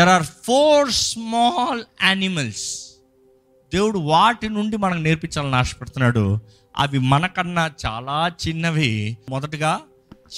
There 0.00 0.08
are 0.08 0.22
four 0.22 0.90
small 0.90 1.84
animals 2.02 2.94
దేవుడు 3.72 3.98
వాటి 3.98 4.48
నుండి 4.48 4.76
మనకు 4.76 4.98
నేర్పించాలని 4.98 5.56
ఆశపడుతున్నాడు. 5.56 6.38
అవి 6.76 6.98
మనకన్నా 6.98 7.70
చాలా 7.86 8.32
చిన్నవి. 8.48 9.18
మొదటగా 9.30 9.80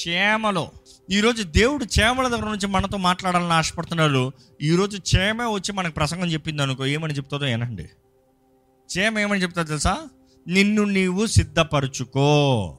చేమలో. 0.08 0.70
ఈరోజు 1.10 1.42
దేవుడు 1.42 1.84
చేమల 1.84 2.28
దగ్గర 2.28 2.44
నుంచి 2.44 2.66
మనతో 2.66 2.96
మాట్లాడాలని 2.96 3.52
ఆశపడుతున్నాడు. 3.52 4.32
ఈరోజు 4.62 5.16
చేమ 5.16 5.42
వచ్చి 5.42 5.72
మనకు 5.72 5.94
ప్రసంగం 5.94 6.28
చెప్పింది 6.28 6.62
అనుకో 6.62 6.86
ఏమని 6.86 7.14
చెప్తుందో 7.14 7.46
ఏనండి 7.46 7.88
చేమ 8.98 9.18
ఏమని 9.18 9.42
చెప్తా 9.42 9.62
తెలుసా? 9.62 9.98
నిన్ను 10.48 10.84
నీవు 10.84 11.26
సిద్ధపరుచుకో. 11.26 12.78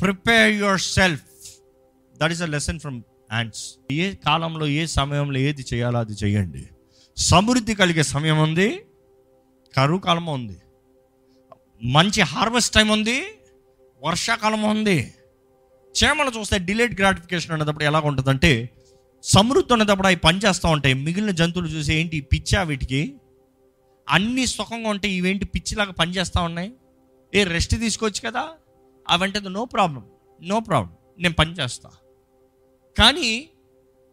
Prepare 0.00 0.52
yourself 0.80 1.22
that 2.16 2.32
is 2.32 2.42
a 2.42 2.46
lesson 2.46 2.80
from 2.80 3.02
ants 3.32 3.92
ఏ 3.92 4.14
కాలంలో 4.14 4.66
ఏ 4.66 4.86
సమయంలో 4.86 5.38
ఏది 5.38 5.64
చేయాలో 5.74 5.98
అది 5.98 6.12
చేయండి. 6.12 6.66
సమృద్ధి 7.16 7.74
కలిగే 7.74 8.02
సమయం 8.02 8.38
ఉంది 8.38 8.82
కరువు 9.76 9.98
కాలం 9.98 10.26
ఉంది. 10.26 10.56
మంచి 11.82 12.20
హార్వెస్ట్ 12.22 12.74
టైం 12.74 12.88
ఉంది 12.88 13.22
వర్షాకాలం 14.02 14.62
ఉంది. 14.62 15.14
చేమలు 16.02 16.38
చూస్తే 16.38 16.58
డిలేట్ 16.58 17.00
గ్రాటిఫికేషన్ 17.00 17.52
అనేటప్పుడు 17.52 17.84
ఎలా 17.84 18.00
ఉంటుందంటే 18.00 18.70
సమృద్ధి 19.22 19.72
ఉన్నప్పుడు 19.72 20.06
అవి 20.06 20.16
పనిచేస్తూ 20.16 20.68
ఉంటాయి. 20.68 20.94
మిగిలిన 20.94 21.30
జంతువులు 21.30 21.68
చూసి 21.68 21.94
ఏంటి 21.94 22.20
పిచ్చా 22.20 22.62
వీటికి? 22.62 23.14
అన్ని 24.08 24.46
సుఖంగా 24.46 24.88
ఉంటాయి. 24.88 25.14
ఇవేంటి 25.14 25.44
పిచ్చిలాగా 25.44 25.92
పనిచేస్తూ 25.92 26.42
ఉన్నాయి? 26.42 26.72
ఏ 27.34 27.44
రెస్ట్ 27.44 27.76
తీసుకోవచ్చు 27.76 28.30
కదా? 28.30 28.48
అవంటే 29.08 29.40
నో 29.40 29.64
ప్రాబ్లం 29.64 30.04
నో 30.42 30.60
ప్రాబ్లం. 30.60 30.94
నేను 31.18 31.34
పని 31.34 31.54
కానీ 32.98 33.48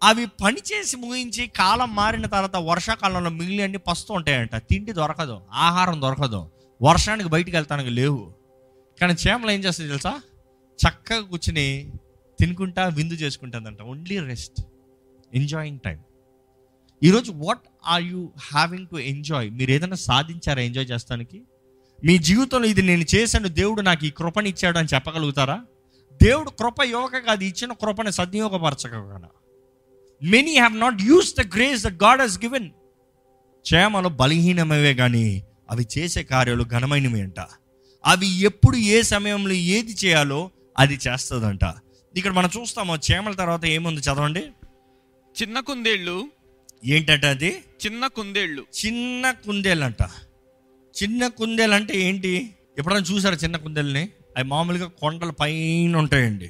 అవి 0.04 0.26
పని 0.44 0.58
చేసి 0.58 0.98
ముగించి 0.98 1.48
కాలం 1.48 1.96
మారిన 1.96 2.26
తర్వాత 2.26 2.56
వర్షాకాలంలో 2.56 3.30
మిగిలి 3.30 3.64
అన్ని 3.64 3.78
పస్తూ 3.78 4.14
ఉంటాయంట. 4.14 4.56
తిండి 4.56 4.92
దొరకదు 4.92 5.42
ఆహారం 5.52 6.02
దొరకదు 6.02 6.50
వర్షానికి 6.82 7.30
బయటికి 7.30 7.58
వెళ్తానికి 7.58 7.90
లేవు. 7.90 8.34
కానీ 9.02 9.14
చేమలు 9.28 9.52
ఏం 9.52 9.60
చేస్తుంది 9.60 9.90
తెలుసా? 9.90 10.22
చక్కగా 10.80 11.20
కూర్చుని 11.20 11.92
తినుకుంటా 12.40 12.88
విందు 12.88 13.14
చేసుకుంటుందంట. 13.14 13.82
ఓన్లీ 13.82 14.20
రెస్ట్ 14.20 14.62
ఎంజాయింగ్ 15.34 15.80
టైం 15.80 16.00
ఈరోజు 17.04 17.32
what 17.32 17.60
are 17.88 18.04
you 18.04 18.30
having 18.40 18.88
to 18.88 18.96
enjoy 18.96 19.52
మీరు 19.52 19.72
ఏదైనా 19.72 19.96
సాధించారా 19.96 20.62
ఎంజాయ్ 20.62 20.92
చేస్తానికి? 20.92 21.42
మీ 22.06 22.18
జీవితంలో 22.18 22.68
ఇది 22.68 22.82
నేను 22.82 23.06
చేశాను 23.16 23.48
దేవుడు 23.48 23.82
నాకు 23.82 24.06
ఈ 24.06 24.10
కృపని 24.10 24.50
ఇచ్చాడు 24.50 24.78
అని 24.78 24.88
చెప్పగలుగుతారా? 24.94 25.66
దేవుడు 26.24 26.50
కృప 26.50 26.84
యువక 26.84 27.18
కాదు 27.18 27.44
ఇచ్చిన 27.44 27.74
కృపని 27.74 28.12
సద్వినియోగపరచగలగన 28.12 29.28
many 30.24 30.52
have 30.52 30.80
not 30.80 31.02
use 31.02 31.36
the 31.36 31.56
grace 31.56 31.84
the 31.84 32.04
god 32.04 32.22
he's 32.22 32.40
given 32.40 32.70
చేమలు 33.74 34.08
బలహీనమవే 34.08 34.94
కానీ 34.94 35.44
అవి 35.70 35.88
చేసే 35.98 36.24
కార్యాలు 36.24 36.64
ఘనమైనవి 36.64 37.22
అంట. 37.22 37.40
అవి 38.06 38.28
ఎప్పుడు 38.28 38.78
ఏ 38.78 39.02
సమయంలో 39.02 39.54
ఏది 39.54 39.96
చేయాలో 40.06 40.52
అది 40.80 41.00
చేస్తుందంట. 41.08 41.60
ఇక్కడ 42.18 42.32
మనం 42.32 42.50
చూస్తాము 42.58 42.98
చేమల 43.12 43.34
తర్వాత 43.34 43.66
ఏముంది 43.66 44.02
చదవండి? 44.02 44.44
చిన్న 45.42 45.60
కుందేళ్ళు. 45.60 46.28
ఏంటంట 46.86 47.26
అది? 47.26 47.64
చిన్న 47.86 48.08
కుందేళ్ళు. 48.08 48.66
చిన్న 48.86 49.32
కుందేలంట. 49.32 50.02
చిన్న 51.04 51.28
కుందేలు 51.28 51.74
అంటే 51.74 52.00
ఏంటి? 52.00 52.56
ఎప్పుడైనా 52.78 53.02
చూసారా 53.02 53.36
చిన్న 53.36 53.58
కుందేల్ని? 53.58 54.10
అవి 54.38 54.48
మామూలుగా 54.48 54.88
కొండల 55.02 55.30
పైన 55.30 55.96
ఉంటాయండి. 55.98 56.50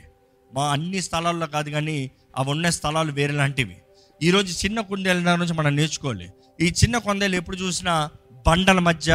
మా 0.54 0.72
అన్ని 0.72 1.02
స్థలాల్లో 1.02 1.48
కాదు 1.48 1.70
కానీ 1.70 2.12
అవి 2.38 2.50
ఉన్న 2.50 2.70
స్థలాలు 2.70 3.12
వేరే 3.12 3.34
లాంటివి. 3.34 3.78
ఈరోజు 4.24 4.66
చిన్న 4.66 4.80
కుందేల 4.82 5.18
దగ్గర 5.20 5.36
నుంచి 5.36 5.54
మనం 5.54 5.76
నేర్చుకోవాలి. 5.76 6.30
ఈ 6.62 6.68
చిన్న 6.84 6.98
కుందేలు 6.98 7.36
ఎప్పుడు 7.36 7.58
చూసినా 7.58 8.10
బండల 8.48 8.80
మధ్య 8.80 9.12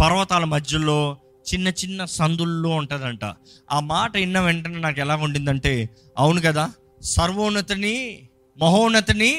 పర్వతాల 0.00 0.44
మధ్యలో 0.44 1.16
చిన్న 1.52 1.68
చిన్న 1.68 2.04
సందుల్లో 2.04 2.70
ఉంటుందంట. 2.70 3.24
ఆ 3.70 3.80
మాట 3.80 4.12
విన్న 4.16 4.40
వెంటనే 4.40 4.78
నాకు 4.78 5.00
ఎలా 5.00 5.16
ఉండిందంటే 5.16 5.90
అవును 6.18 6.40
కదా 6.40 6.72
సర్వోన్నతిని 7.02 8.28
మహోన్నతిని 8.58 9.32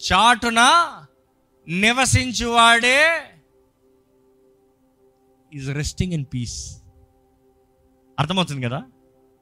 చాటున 0.00 0.60
నివసించువాడే. 1.68 3.00
ఈజ్ 5.54 5.70
రెస్టింగ్ 5.70 6.12
ఇన్ 6.12 6.26
పీస్ 6.34 6.58
అర్థమవుతుంది 8.18 8.66
కదా? 8.66 8.82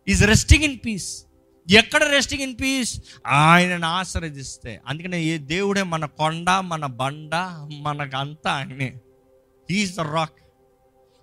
ఈజ్ 0.08 0.26
రెస్టింగ్ 0.26 0.64
ఇన్ 0.64 0.78
పీస్ 0.86 1.24
ఎక్కడ 1.70 2.04
రెస్టింగ్ 2.04 2.42
ఇన్ 2.42 2.56
పీస్ 2.60 3.00
ఆయనను 3.26 3.86
ఆశ్రదిస్తే 3.86 4.80
అందుకనే 4.86 5.22
ఏ 5.22 5.38
దేవుడే 5.38 5.82
మన 5.82 6.04
కొండ 6.04 6.50
మన 6.50 6.86
బండ 6.86 7.34
మనకంతా 7.80 8.52
ఆయనే. 8.52 8.94
హీఈస్ 9.70 9.96
ద 9.96 10.00
రాక్ 10.00 10.32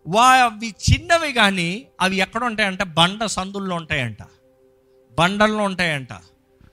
వా 0.07 0.25
అవి 0.25 0.75
చిన్నవి 0.91 1.33
కానీ 1.33 1.87
అవి 2.01 2.15
ఎక్కడ 2.15 2.43
ఉంటాయంట? 2.43 2.83
బండ 2.83 3.25
సందుల్లో 3.25 3.75
ఉంటాయంట. 3.75 4.17
బండల్లో 5.19 5.63
ఉంటాయంట. 5.63 6.13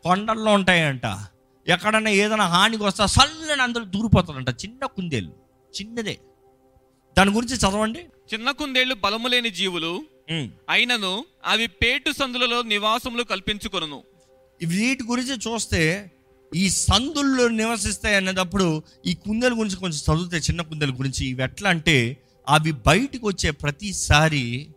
కొండల్లో 0.03 0.53
ఉంటాయంట. 0.53 1.19
ఎక్కడన్నా 1.66 2.10
ఏదైనా 2.10 2.47
హానికి 2.47 2.82
వస్తా 2.82 3.06
సల్లని 3.06 3.62
అందులో 3.62 3.84
దూరిపోతుందంట 3.84 4.48
చిన్న 4.48 4.87
కుందేలు. 4.87 5.32
చిన్నదే. 5.81 6.19
దాని 7.19 7.31
గురించి 7.31 7.56
చదవండి. 7.56 7.98
చిన్న 8.34 8.50
కుందేళ్ళు 8.50 8.94
బలము 8.94 9.28
లేని 9.28 9.50
జీవులు 9.50 10.03
అయినను 10.31 11.25
అవి 11.44 11.66
పేటు 11.66 12.12
సందులలో 12.12 12.62
నివాసములు 12.62 13.22
కల్పించుకొనును. 13.22 14.03
వీటి 14.66 15.04
గురించి 15.04 15.34
చూస్తే 15.37 16.10
ఈ 16.54 16.70
సందుల్లో 16.70 17.48
నివసిస్తాయి 17.48 18.16
అనేటప్పుడు 18.16 18.82
ఈ 19.06 19.14
కుందేల 19.14 19.53
గురించి 19.53 19.76
కొంచెం 19.76 20.00
చదివితే 20.06 20.37
చిన్న 20.37 20.62
కుందేల 20.62 20.91
గురించి 20.91 21.26
ఇవి 21.26 21.42
ఎట్లా 21.42 21.70
అంటే 21.70 22.16
అవి 22.48 22.72
బయటకు 22.72 23.26
వచ్చే 23.28 23.50
ప్రతిసారి 23.50 24.69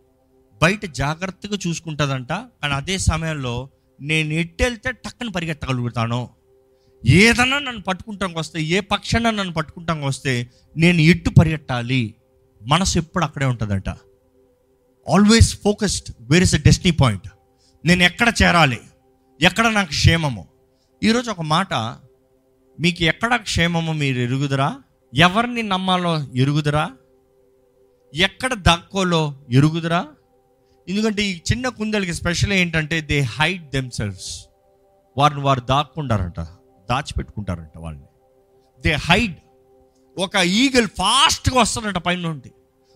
బయట 0.62 0.84
జాగ్రత్తగా 0.84 1.58
చూసుకుంటుందంట. 1.68 2.32
కానీ 2.32 2.74
అదే 2.74 2.98
సమయంలో 2.98 3.68
నేను 4.00 4.32
ఎట్టెళ్తే 4.32 4.90
టక్కన 4.90 5.28
పరిగెత్తగలుగుతాను. 5.28 6.28
ఏదన్నా 7.06 7.58
నన్ను 7.58 7.82
పట్టుకుంటానికి 7.82 8.38
వస్తే 8.38 8.62
ఏ 8.62 8.80
పక్షాన 8.80 9.30
నన్ను 9.30 9.52
పట్టుకుంటానికి 9.52 10.06
వస్తే 10.06 10.50
నేను 10.76 11.00
ఎట్టు 11.00 11.30
పరిగెట్టాలి 11.30 12.14
మనసు 12.66 12.98
ఎప్పుడు 12.98 13.24
అక్కడే 13.24 13.46
ఉంటుందంట. 13.46 14.09
Always 15.08 15.58
focused 15.64 16.14
where 16.20 16.42
is 16.42 16.54
a 16.54 16.58
destiny 16.58 16.96
point 16.96 17.28
నేను 17.84 18.02
ఎక్కడ 18.02 18.32
చేరాలి? 18.42 18.80
ఎక్కడ 19.40 19.66
నాకు 19.66 19.88
క్షేమము? 19.88 20.48
ఈరోజు 21.02 21.30
ఒక 21.30 21.40
మాట 21.40 21.74
మీకు 22.80 23.02
ఎక్కడ 23.02 23.36
క్షేమము 23.36 23.92
మీరు 23.92 24.18
ఎరుగుదరా? 24.18 24.78
ఎవరిని 25.14 25.62
నమ్మాలో 25.62 26.28
ఎరుగుదరా? 26.34 26.90
ఎక్కడ 28.14 28.54
దాక్కోలో 28.54 29.34
ఎరుగుదరా? 29.50 30.06
ఎందుకంటే 30.88 31.22
ఈ 31.22 31.36
చిన్న 31.36 31.68
కుందలకి 31.68 32.14
స్పెషల్ 32.14 32.52
ఏంటంటే 32.52 33.00
దే 33.00 33.20
హైడ్ 33.20 33.70
దెమ్ 33.70 33.90
సెల్వ్స్ 33.90 34.44
వారిని 35.16 35.40
వారు 35.40 35.60
దాక్కుంటారంట 35.60 36.40
దాచిపెట్టుకుంటారంట 36.90 37.78
వాళ్ళని. 37.78 38.04
దే 38.82 38.92
హైడ్ 38.92 39.36
ఒక 40.18 40.36
ఈగల్ 40.36 40.88
ఫాస్ట్గా 40.88 41.60
వస్తారంట 41.60 41.96
పైన 41.96 42.18
నుండి 42.18 42.52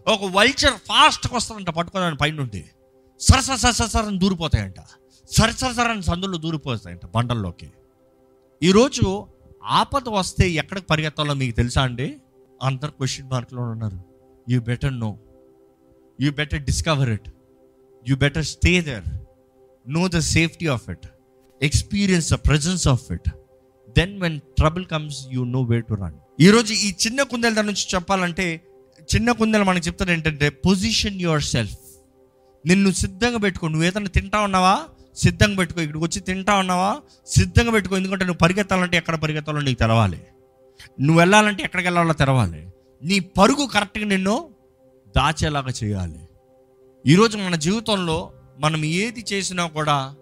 ఒక 0.08 0.24
వల్చర్ 0.24 0.72
ఫాస్ట్గా 0.72 1.36
వస్తాడంట 1.36 1.70
పట్టుకోదాని 1.70 2.16
పైన 2.16 2.34
నుండి. 2.34 2.64
సర 3.20 3.40
సర 3.40 4.04
దూరిపోతాయంట. 4.22 4.80
సరసరసరని 5.30 5.92
అని 5.92 6.02
సందులో 6.02 6.38
దూరిపోతాయంట 6.38 7.06
బండల్లోకి. 7.14 7.72
ఈరోజు 8.62 9.26
ఆపద 9.64 10.08
వస్తే 10.08 10.50
ఎక్కడికి 10.50 10.86
పరిగెత్తాలో 10.86 11.34
మీకు 11.34 11.56
తెలుసా 11.56 11.82
అండి? 11.82 12.16
అందరు 12.62 12.90
క్వశ్చన్ 12.90 13.30
మార్క్లో 13.30 13.62
ఉన్నారు. 13.62 13.98
You 14.48 14.60
better 14.60 14.98
know 14.98 15.18
you 16.20 16.32
better 16.32 16.62
discover 16.62 17.08
it 17.08 17.28
you 18.08 18.16
better 18.16 18.44
stay 18.44 18.80
there 18.80 19.04
know 19.88 20.08
the 20.08 20.18
safety 20.18 20.66
of 20.66 20.90
it 20.90 21.06
experience 21.62 22.32
the 22.32 22.34
presence 22.34 22.88
of 22.88 23.12
it 23.12 23.30
then 23.98 24.20
when 24.20 24.40
trouble 24.40 24.86
comes 24.86 25.26
you 25.32 25.44
know 25.44 25.62
way 25.62 25.80
to 25.80 25.94
run 25.94 26.14
ఈరోజు 26.40 26.74
ఈ 26.74 26.94
చిన్న 27.06 27.22
కుందేల 27.22 27.54
దాని 27.54 27.66
నుంచి 27.66 27.86
చెప్పాలంటే 27.94 28.46
చిన్న 29.14 29.32
కుందేలు 29.32 29.64
మనకు 29.64 29.86
చెప్తారు 29.86 30.10
ఏంటంటే 30.10 30.48
పొజిషన్ 30.48 31.20
యువర్ 31.20 31.42
సెల్ఫ్ 31.42 31.78
నిన్ను 32.66 32.90
సిద్ధంగా 32.90 33.38
పెట్టుకో. 33.38 33.68
నువ్వు 33.68 33.86
ఏదైనా 33.86 34.06
తింటా 34.06 34.40
ఉన్నావా? 34.40 34.80
సిద్ధంగా 35.16 35.56
పెట్టుకో. 35.56 35.80
ఇక్కడికి 35.80 36.04
వచ్చి 36.04 36.20
తింటా 36.20 36.54
ఉన్నావా? 36.54 36.96
సిద్ధంగా 37.26 37.70
పెట్టుకో. 37.70 37.96
ఎందుకంటే 37.96 38.24
నువ్వు 38.24 38.38
పరిగెత్తాలంటే 38.38 38.96
ఎక్కడ 38.96 39.14
పరిగెత్తాలో 39.14 39.60
నీకు 39.60 39.78
తెలవాలి. 39.78 40.22
నువ్వు 41.00 41.18
వెళ్ళాలంటే 41.18 41.62
ఎక్కడికి 41.62 41.86
వెళ్ళాలో 41.86 42.12
తెరవాలి 42.12 42.66
నీ 43.04 43.20
పరుగు 43.20 43.66
కరెక్ట్గా 43.66 44.04
నిన్ను 44.04 44.50
దాచేలాగా 45.16 45.72
చేయాలి. 45.84 46.20
ఈరోజు 47.06 47.38
మన 47.38 47.56
జీవితంలో 47.56 48.32
మనం 48.58 48.84
ఏది 48.84 49.24
చేసినా 49.32 49.66
కూడా 49.66 50.14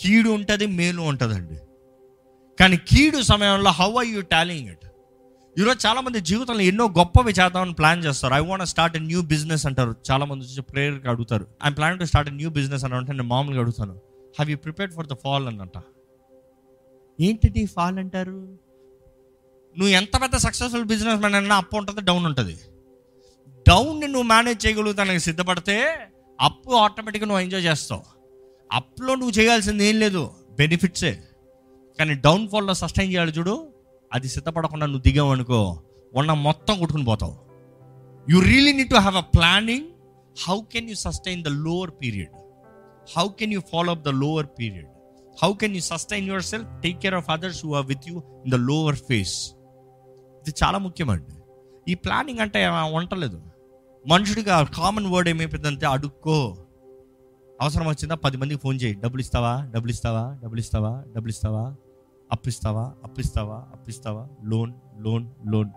కీడు 0.00 0.30
ఉంటుంది 0.30 0.66
మేలు 0.66 1.00
ఉంటుందండి. 1.00 1.60
కానీ 2.60 2.76
కీడు 2.76 3.22
సమయంలో 3.22 3.70
how 3.70 3.94
are 3.94 4.06
you 4.06 4.20
tolling 4.20 4.68
it 4.68 4.83
ఈరోజు 5.58 5.86
చాలామంది 5.86 6.20
జీవితంలో 6.20 6.60
ఎన్నో 6.60 6.84
గొప్పవి 6.98 7.32
చేద్దామని 7.32 7.74
ప్లాన్ 7.74 8.04
చేస్తారు. 8.04 8.34
I 8.34 8.38
want 8.38 8.64
start 8.66 8.96
new 9.02 9.22
business 9.22 9.66
అంటారు. 9.66 9.94
చాలామంది 10.10 10.44
వచ్చి 10.44 10.62
ప్రేయర్కి 10.62 11.08
అడుగుతారు. 11.08 11.46
I 11.64 11.70
plan 11.70 11.98
to 11.98 12.04
start 12.04 12.30
new 12.30 12.50
business 12.50 12.84
అని 12.84 12.94
అంటే 12.94 13.12
నేను 13.12 13.24
మామూలుగా 13.24 13.60
అడుగుతాను. 13.60 13.92
Have 13.92 14.50
you 14.50 14.56
prepared 14.56 14.94
for 14.94 15.06
the 15.06 15.14
fall 15.24 15.46
అన్నట 15.46 15.82
ఏంటిది 17.20 17.66
ఫాల్ 17.66 17.98
అంటారు? 17.98 18.58
నువ్వు 19.78 19.88
ఎంత 19.88 20.22
పెద్ద 20.22 20.36
సక్సెస్ఫుల్ 20.36 20.84
బిజినెస్ 20.84 21.18
మ్యాన్ 21.18 21.34
అన్నా 21.34 21.56
అప్పు 21.56 21.76
ఉంటుంది 21.76 22.00
డౌన్ 22.00 22.26
ఉంటుంది. 22.26 22.56
డౌన్ని 23.68 24.06
నువ్వు 24.06 24.22
మేనేజ్ 24.22 24.66
చేయగలుగుతానికి 24.66 25.20
సిద్ధపడితే 25.20 25.98
అప్పు 26.40 26.70
ఆటోమేటిక్గా 26.70 27.28
నువ్వు 27.28 27.42
ఎంజాయ్ 27.42 27.64
చేస్తావు. 27.64 28.02
అప్లో 28.72 29.14
నువ్వు 29.14 29.30
చేయాల్సింది 29.30 29.84
ఏం 29.84 30.00
లేదు. 30.00 30.30
బెనిఫిట్సే 30.58 31.22
కానీ 31.98 32.14
డౌన్ఫాల్లో 32.14 32.74
సస్టైన్ 32.74 33.12
చేయాలి 33.12 33.32
చూడు. 33.32 33.73
అది 34.14 34.28
సిద్ధపడకుండా 34.28 34.86
నువ్వు 34.86 35.02
దిగావు 35.02 35.32
అనుకో 35.32 35.82
ఉన్న 36.14 36.32
మొత్తం 36.32 36.78
కొట్టుకుని 36.78 37.04
పోతావు. 37.04 37.36
You 38.30 38.40
really 38.40 38.72
need 38.72 38.90
to 38.90 38.94
have 38.94 39.16
a 39.16 39.20
planning 39.20 39.86
how 40.48 40.60
can 40.72 40.88
you 40.88 40.94
sustain 40.94 41.44
the 41.44 41.48
lower 41.48 41.90
period 42.02 42.28
how 43.16 43.28
can 43.28 43.52
you 43.52 43.60
follow 43.60 43.92
up 43.92 44.02
the 44.02 44.08
lower 44.08 44.46
period 44.58 44.86
how 45.42 45.52
can 45.52 45.74
you 45.74 45.80
sustain 45.80 46.26
yourself 46.42 46.68
take 46.82 46.98
care 46.98 47.14
of 47.14 47.30
others 47.30 47.66
who 47.66 47.74
are 47.74 47.86
with 47.86 48.00
you 48.08 48.22
in 48.44 48.52
the 48.52 48.54
lower 48.54 48.96
phase 48.96 49.52
ఇది 50.40 50.54
చాలా 50.64 50.78
ముఖ్యమండి. 50.78 51.34
ఈ 51.88 51.94
planning 51.94 52.38
అంటే 52.38 52.68
ఉండలేదు 52.68 53.42
మనుషుడిగా 54.06 54.62
common 54.62 55.06
word 55.06 55.28
ఏమైపోయిందంటే 55.28 55.86
అడుక్కో. 55.86 56.56
అవసరం 57.60 57.86
వచ్చిందా? 57.86 58.14
పది 58.14 58.36
మందికి 58.36 58.60
ఫోన్ 58.60 58.78
చేయి. 58.82 58.94
డబ్బులు 58.94 59.20
ఇస్తావా? 59.20 59.70
డబ్బులు 59.74 59.92
ఇస్తావా? 59.92 60.38
డబ్బులు 60.42 60.60
ఇస్తావా? 60.60 61.04
డబ్బులు 61.06 61.28
ఇస్తావా? 61.28 61.74
అప్పిస్తావా 62.34 62.92
అప్పిస్తావా 63.04 63.56
అప్పిస్తావా? 63.72 64.28
Loan 64.44 64.72
loan 64.98 65.26
loan. 65.46 65.70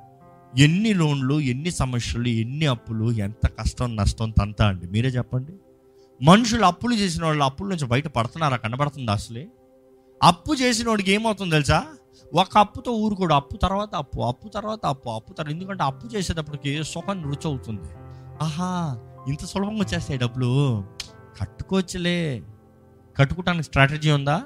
ఎన్ని 0.60 0.94
లోన్లు 0.94 1.40
ఎన్ని 1.40 1.72
సమస్యలు 1.72 2.28
ఎన్ని 2.28 2.66
అప్పులు 2.66 3.12
ఎంత 3.12 3.48
కష్టం 3.48 3.96
నష్టం 3.96 4.32
తంత 4.32 4.62
అండి. 4.62 4.88
మీరే 4.88 5.10
చెప్పండి. 5.10 5.54
మనుషులు 6.24 6.66
అప్పులు 6.66 6.96
చేసిన 6.96 7.26
వాళ్ళు 7.26 7.44
అప్పుల 7.44 7.68
నుంచి 7.68 7.86
బయట 7.86 8.08
పడుతున్నారా 8.08 8.58
కనబడుతుంది 8.58 9.12
అసలే? 9.12 9.48
అప్పు 10.24 10.54
చేసిన 10.54 10.90
వాడికి 10.90 11.12
ఏమవుతుంది 11.12 11.52
తెలుసా? 11.52 11.86
ఒక 12.34 12.58
అప్పుతో 12.58 12.92
ఊరుకోడు. 12.92 13.34
అప్పు 13.34 13.58
తర్వాత 13.58 13.96
అప్పు 13.96 14.22
అప్పు 14.22 14.48
తర్వాత 14.48 14.86
అప్పు 14.86 15.10
అప్పు 15.10 15.34
తర్వాత 15.34 15.52
ఎందుకంటే 15.52 15.84
అప్పు 15.84 16.08
చేసేటప్పటికి 16.08 16.84
సుఖం 16.84 17.24
రుచి 17.24 17.46
అవుతుంది 17.46 17.90
ఆహా 18.42 19.00
ఇంత 19.28 19.46
సులభంగా 19.46 19.80
వచ్చేస్తాయి 19.80 20.20
డబ్బులు. 20.20 20.84
కట్టుకోవచ్చులే. 21.40 22.44
కట్టుకోవటానికి 23.18 23.64
స్ట్రాటజీ 23.64 24.12
ఉందా? 24.12 24.44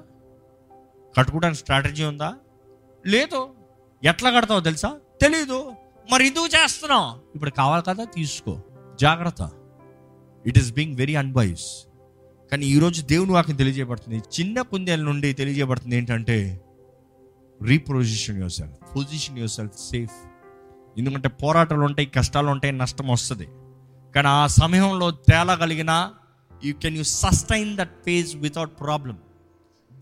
కట్టుకోవడానికి 1.17 1.59
స్ట్రాటజీ 1.59 2.03
ఉందా? 2.03 2.35
లేదు. 3.07 3.49
ఎట్లా 4.03 4.31
కడతావో 4.31 4.59
తెలుసా? 4.59 4.97
తెలీదు. 5.21 5.71
మరి 6.11 6.27
ఎందుకు 6.27 6.47
చేస్తున్నావు? 6.47 7.19
ఇప్పుడు 7.35 7.49
కావాలి 7.49 7.83
కదా 7.87 8.03
తీసుకో. 8.03 8.61
జాగ్రత్త. 9.01 9.51
It 10.45 10.57
is 10.57 10.73
being 10.73 10.95
very 10.95 11.15
unwise 11.15 11.87
కానీ 12.51 12.65
ఈరోజు 12.65 13.01
దేవుని 13.01 13.31
వాక్యం 13.31 13.55
తెలియజేయబడుతుంది. 13.55 14.17
చిన్న 14.17 14.61
కుందేల 14.61 15.01
నుండి 15.01 15.33
తెలియజేయబడుతుంది 15.33 15.95
ఏంటంటే 15.95 16.61
reposition 17.61 18.37
yourself 18.51 18.95
position 18.95 19.37
yourself 19.51 19.73
safe 19.79 20.11
ఎందుకంటే 20.97 21.29
పోరాటాలు 21.29 21.81
ఉంటాయి 21.81 22.05
కష్టాలు 22.05 22.47
ఉంటాయి 22.47 22.73
నష్టం 22.73 23.07
వస్తుంది. 23.07 23.47
కానీ 24.15 24.27
ఆ 24.27 24.47
సమయంలో 24.47 25.11
తేలగలిగిన 25.11 26.11
you 26.63 26.73
can 26.73 26.97
you 26.97 27.03
sustain 27.03 27.77
that 27.77 28.03
phase 28.05 28.35
without 28.35 28.79
problem 28.79 29.17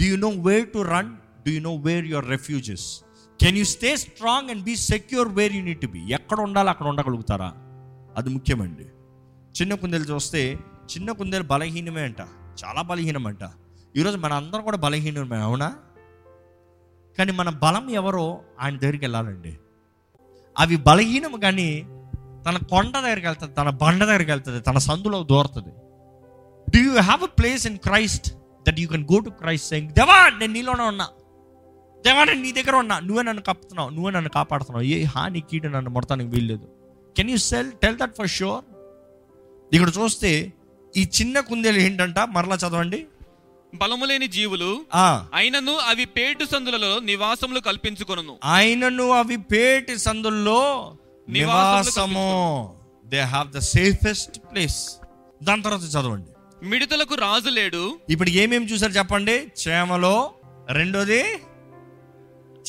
do 0.02 0.06
you 0.06 0.18
know 0.18 0.30
where 0.30 0.68
to 0.74 0.80
run 0.80 1.16
do 1.48 1.52
you 1.52 1.62
know 1.62 1.76
where 1.76 2.06
your 2.06 2.30
refuges 2.30 3.04
can 3.42 3.58
you 3.58 3.64
stay 3.64 3.98
strong 3.98 4.50
and 4.50 4.64
be 4.64 4.76
secure 4.76 5.28
where 5.28 5.54
you 5.54 5.64
need 5.64 5.86
be 5.86 6.14
ఎక్కడ 6.14 6.40
ఉండాలో 6.40 6.70
అక్కడ 6.70 6.88
ఉండగలుగుతారా? 6.88 7.54
అది 8.18 8.30
ముఖ్యమండి. 8.30 8.84
చిన్న 9.62 9.74
కుందేలు 9.76 10.04
చూస్తే 10.04 10.60
చిన్న 10.98 11.12
కుందేలు 11.12 11.44
బలహీనమే 11.44 12.02
అంట. 12.02 12.22
చాలా 12.62 12.82
బలహీనం 12.82 13.28
అంట. 13.28 13.40
ఈరోజు 13.96 14.18
మన 14.18 14.34
అందరం 14.34 14.64
కూడా 14.64 14.78
బలహీనమే 14.78 15.38
అవునా? 15.38 15.76
కానీ 17.18 17.32
మన 17.32 17.50
బలం 17.50 17.90
ఎవరో 17.90 18.42
ఆయన 18.60 18.78
దగ్గరికి 18.78 19.06
వెళ్ళాలండి. 19.06 19.60
అవి 20.60 20.76
బలహీనం 20.76 21.40
కానీ 21.40 21.82
తన 22.48 22.58
కొండ 22.58 22.94
దగ్గరికి 23.00 23.28
వెళ్తుంది 23.28 23.54
తన 23.54 23.70
బండ 23.70 24.04
దగ్గరికి 24.04 24.32
వెళ్తుంది 24.32 24.60
తన 24.60 24.78
సందులో 24.78 25.24
దూరుతుంది. 25.24 25.74
Do 26.78 26.80
you 26.80 27.00
have 27.00 27.24
a 27.24 27.26
place 27.26 27.68
in 27.68 27.78
Christ 27.78 28.34
that 28.70 28.80
you 28.80 28.88
can 28.88 29.04
go 29.04 29.20
to 29.20 29.30
Christ 29.30 29.70
saying 29.70 29.90
దేవా 29.90 30.30
నేను 30.30 30.54
నీలోనే 30.54 30.84
ఉన్నా. 30.84 31.10
దేవా 32.06 32.24
నేను 32.24 32.42
నీ 32.42 32.52
దగ్గర 32.52 32.76
ఉన్నా. 32.76 33.00
నువ్వే 33.00 33.24
నన్ను 33.24 33.44
కప్పుతున్నావు 33.44 33.90
నువ్వే 33.90 34.12
నన్ను 34.12 34.30
కాపాడుతున్నావు. 34.30 34.86
ఏ 34.86 35.04
హాని 35.04 35.42
కీడు 35.42 35.68
నన్ను 35.68 35.92
మొడతానికి 35.92 36.30
వీల్లేదు. 36.30 36.68
Can 37.18 37.30
you 37.30 37.38
sell 37.38 37.72
tell 37.72 37.98
that 37.98 38.16
for 38.18 38.30
sure 38.30 38.66
ఇక్కడ 39.74 39.92
చూస్తే 40.00 40.54
ఈ 40.98 41.10
చిన్న 41.22 41.40
కుందేలు 41.40 41.80
ఏంటంట? 41.80 42.20
మరలా 42.20 42.56
చదవండి. 42.56 43.06
బలము 43.76 44.06
లేని 44.06 44.28
జీవులు 44.28 44.86
ఆ. 44.96 45.28
అయినను 45.34 45.78
అవి 45.78 46.06
పేటు 46.06 46.46
సందులలో 46.46 47.00
నివాసములు 47.00 47.60
కల్పించుకొనును. 47.60 48.40
ఆయనను 48.44 49.10
అవి 49.10 49.38
పేటి 49.38 50.00
సందుల్లో 50.00 50.96
నివాసము. 51.30 52.76
They 53.06 53.20
have 53.20 53.52
the 53.52 53.60
safest 53.60 54.40
place 54.52 54.96
దాని 55.44 55.62
తర్వాత 55.62 55.82
చదవండి. 55.82 56.28
మిడతలకు 56.64 57.16
రాజు 57.16 57.50
లేడు. 57.50 58.00
ఇప్పుడు 58.10 58.30
ఏమేమి 58.30 58.66
చూసారు 58.66 58.92
చెప్పండి? 58.92 59.52
చేమలో 59.68 60.32
రెండోది 60.70 61.24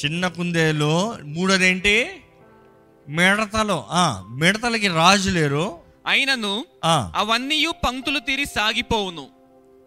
చిన్న 0.00 0.28
కుందేలు 0.28 1.16
మూడోది 1.25 1.69
ఏంటి 1.69 2.06
మిడతలో 3.08 3.87
ఆ 3.90 4.26
మిడతలకి 4.31 4.88
రాజు 4.88 5.31
లేరు. 5.31 5.78
అయినను 6.06 6.64
అవన్నీ 7.16 7.66
పంక్తులు 7.87 8.19
తీరి 8.19 8.44
సాగిపోవును. 8.44 9.26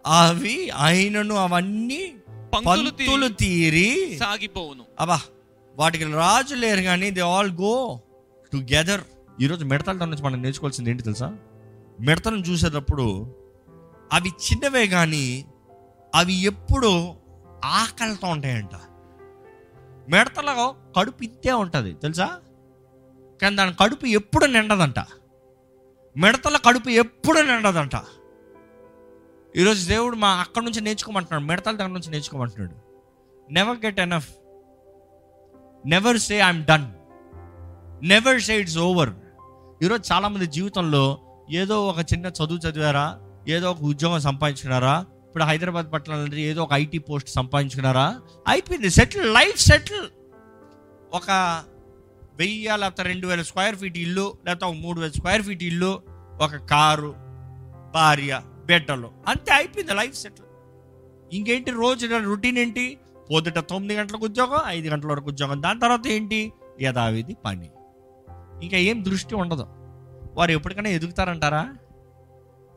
అవి 0.06 0.70
ఆయనను 0.70 1.34
అవన్నీ 1.34 2.14
పంక్తులు 2.54 3.28
తీరి 3.28 4.16
సాగిపోవును. 4.20 4.84
అబ్బా 5.00 5.20
వాటికి 5.76 6.04
రాజు 6.04 6.54
లేరు 6.54 6.82
కానీ 6.82 7.10
దే 7.10 7.20
ఆల్ 7.20 7.50
గో 7.50 8.00
టుగెదర్ 8.52 9.00
ఈరోజు 9.40 9.64
మిడతల 9.64 9.92
నుంచి 9.92 10.22
మనం 10.22 10.42
నేర్చుకోవాల్సింది 10.42 10.90
ఏంటి 10.90 11.02
తెలుసా? 11.02 11.36
మిడతలను 12.00 12.44
చూసేటప్పుడు 12.44 13.34
అవి 14.12 14.28
చిన్నవే 14.28 14.86
కానీ 14.86 15.44
అవి 16.14 16.32
ఎప్పుడూ 16.32 17.14
ఆకలితో 17.64 18.28
ఉంటాయంట. 18.28 18.70
మిడతలో 20.08 20.76
కడుపు 20.98 21.22
ఇంతే 21.22 21.52
ఉంటుంది 21.52 21.94
తెలుసా? 21.94 22.40
కానీ 23.42 23.56
దాని 23.56 23.74
కడుపు 23.74 24.06
ఎప్పుడు 24.06 24.46
నిండదంట. 24.46 24.98
మిడతల 26.16 26.56
కడుపు 26.56 26.88
ఎప్పుడు 26.88 27.40
నిండదంట. 27.40 27.90
ఈరోజు 29.56 29.88
దేవుడు 29.88 30.16
మా 30.16 30.28
అక్కడి 30.28 30.64
నుంచి 30.64 30.80
నేర్చుకోమంటున్నాడు 30.80 31.44
మిడతల 31.44 31.76
దగ్గర 31.76 31.90
నుంచి 31.90 32.10
నేర్చుకోమంటున్నాడు. 32.10 32.74
Never 33.52 33.78
get 33.84 34.00
enough 34.00 34.28
never 35.86 36.18
say 36.18 36.36
I'm 36.38 36.64
done 36.64 36.90
never 38.06 38.40
say 38.40 38.60
it's 38.60 38.78
over 38.78 39.10
ఈరోజు 39.82 40.12
చాలామంది 40.12 40.46
జీవితంలో 40.46 41.18
ఏదో 41.50 41.86
ఒక 41.86 41.98
చిన్న 41.98 42.26
చదువు 42.26 42.58
చదివారా? 42.58 43.20
ఏదో 43.48 43.70
ఒక 43.70 43.82
ఉద్యోగం 43.82 44.20
సంపాదించుకున్నారా? 44.20 45.06
ఇప్పుడు 45.26 45.44
హైదరాబాద్ 45.44 45.92
పట్టణాలంటే 45.92 46.40
ఏదో 46.40 46.62
ఒక 46.62 46.68
ఐటీ 46.72 46.98
పోస్ట్ 46.98 47.30
సంపాదించుకున్నారా? 47.30 48.20
అయిపోయింది 48.48 48.90
సెటిల్ 48.90 49.34
లైఫ్ 49.34 49.58
సెటిల్. 49.58 50.08
ఒక 51.12 51.62
వెయ్యి 52.34 52.68
లేకపోతే 52.76 53.02
రెండు 53.02 53.26
వేల 53.26 53.42
స్క్వేర్ 53.42 53.76
ఫీట్ 53.76 53.98
ఇల్లు 53.98 54.32
లేకపోతే 54.46 54.66
ఒక 54.66 54.74
మూడు 54.74 55.00
వేల 55.00 55.10
స్క్వేర్ 55.10 55.42
ఫీట్ 55.42 55.62
ఇల్లు 55.62 56.02
ఒక 56.40 56.56
కారు 56.56 57.14
భార్య 57.94 58.40
బిడ్డలు. 58.66 59.10
అంతే 59.28 59.52
అయిపోయింది 59.52 59.94
లైఫ్ 59.94 60.16
సెటిల్. 60.16 60.46
ఇంకేంటి 61.32 61.70
రోజు 61.70 62.06
రొటీన్ 62.06 62.58
ఏంటి? 62.58 62.98
పొద్దుట 63.30 63.58
తొమ్మిది 63.58 64.00
గంటలకు 64.00 64.24
ఉద్యోగం 64.24 64.60
ఐదు 64.66 64.88
గంటల 64.88 65.08
వరకు 65.08 65.28
ఉద్యోగం. 65.28 65.62
దాని 65.62 65.80
తర్వాత 65.80 66.06
ఏంటి? 66.06 66.52
యథావిధి 66.80 67.36
పని. 67.44 67.70
ఇంకా 68.62 68.76
ఏం 68.76 69.04
దృష్టి 69.04 69.34
ఉండదు. 69.34 69.66
వారు 70.34 70.50
ఎప్పటికైనా 70.50 70.90
ఎదుగుతారంటారా? 70.90 71.74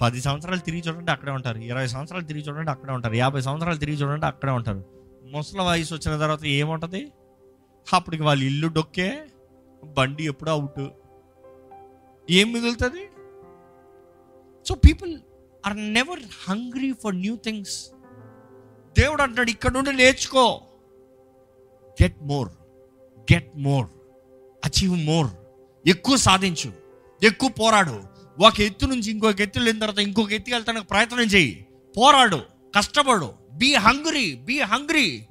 పది 0.01 0.21
సంవత్సరాలు 0.21 0.59
తిరిగి 0.59 0.81
చూడండి 0.81 1.11
అక్కడే 1.11 1.31
ఉంటారు. 1.31 1.57
ఇరవై 1.57 1.87
సంవత్సరాలు 1.87 2.25
తిరిగి 2.25 2.43
చూడండి 2.43 2.71
అక్కడే 2.71 2.93
ఉంటారు. 2.93 3.13
యాభై 3.13 3.41
సంవత్సరాలు 3.41 3.77
తిరిగి 3.77 3.95
చూడండి 3.95 4.25
అక్కడే 4.25 4.51
ఉంటారు. 4.51 4.85
ముసలి 5.23 5.61
వయసు 5.61 5.95
వచ్చిన 5.95 6.19
తర్వాత 6.19 6.45
ఏముంటుంది? 6.45 7.11
అప్పటికి 7.93 8.23
వాళ్ళ 8.23 8.43
ఇల్లు 8.43 8.67
డొక్కే 8.67 9.23
బండి 9.83 10.23
ఎప్పుడు 10.23 10.49
అవుట్. 10.49 10.87
ఏం 12.31 12.53
మిగులుతుంది? 12.53 13.09
So 14.69 14.75
people 14.75 15.19
are 15.65 15.77
never 15.77 16.19
hungry 16.49 16.91
for 16.91 17.15
new 17.15 17.35
things 17.35 17.89
దేవుడు 18.97 19.21
అంటాడు 19.21 19.49
ఇక్కడ 19.49 19.71
నుండి 19.71 19.93
నేర్చుకో. 19.93 20.61
Get 22.03 22.15
more 22.21 22.49
get 23.33 23.51
more 23.55 23.87
achieve 24.65 25.05
more 25.05 25.27
ఎక్కువ 25.87 26.15
సాధించు. 26.15 26.73
ఎక్కువ 27.23 27.49
పోరాడు. 27.49 28.16
ఒక 28.39 28.61
ఎత్తు 28.61 28.85
నుంచి 28.85 29.11
ఇంకొక 29.11 29.41
ఎత్తు 29.41 29.59
వెళ్ళిన 29.59 29.79
తర్వాత 29.79 29.99
ఇంకొక 29.99 30.31
ఎత్తుకి 30.31 30.55
వెళ్తానికి 30.55 30.85
ప్రయత్నం 30.85 31.19
చేయి. 31.19 31.65
పోరాడు 31.97 32.41
కష్టపడు. 32.75 33.33
బీ 33.53 33.73
హంగ్రీ 33.73 34.35
బీ 34.35 34.59
హంగ్రీ 34.59 35.27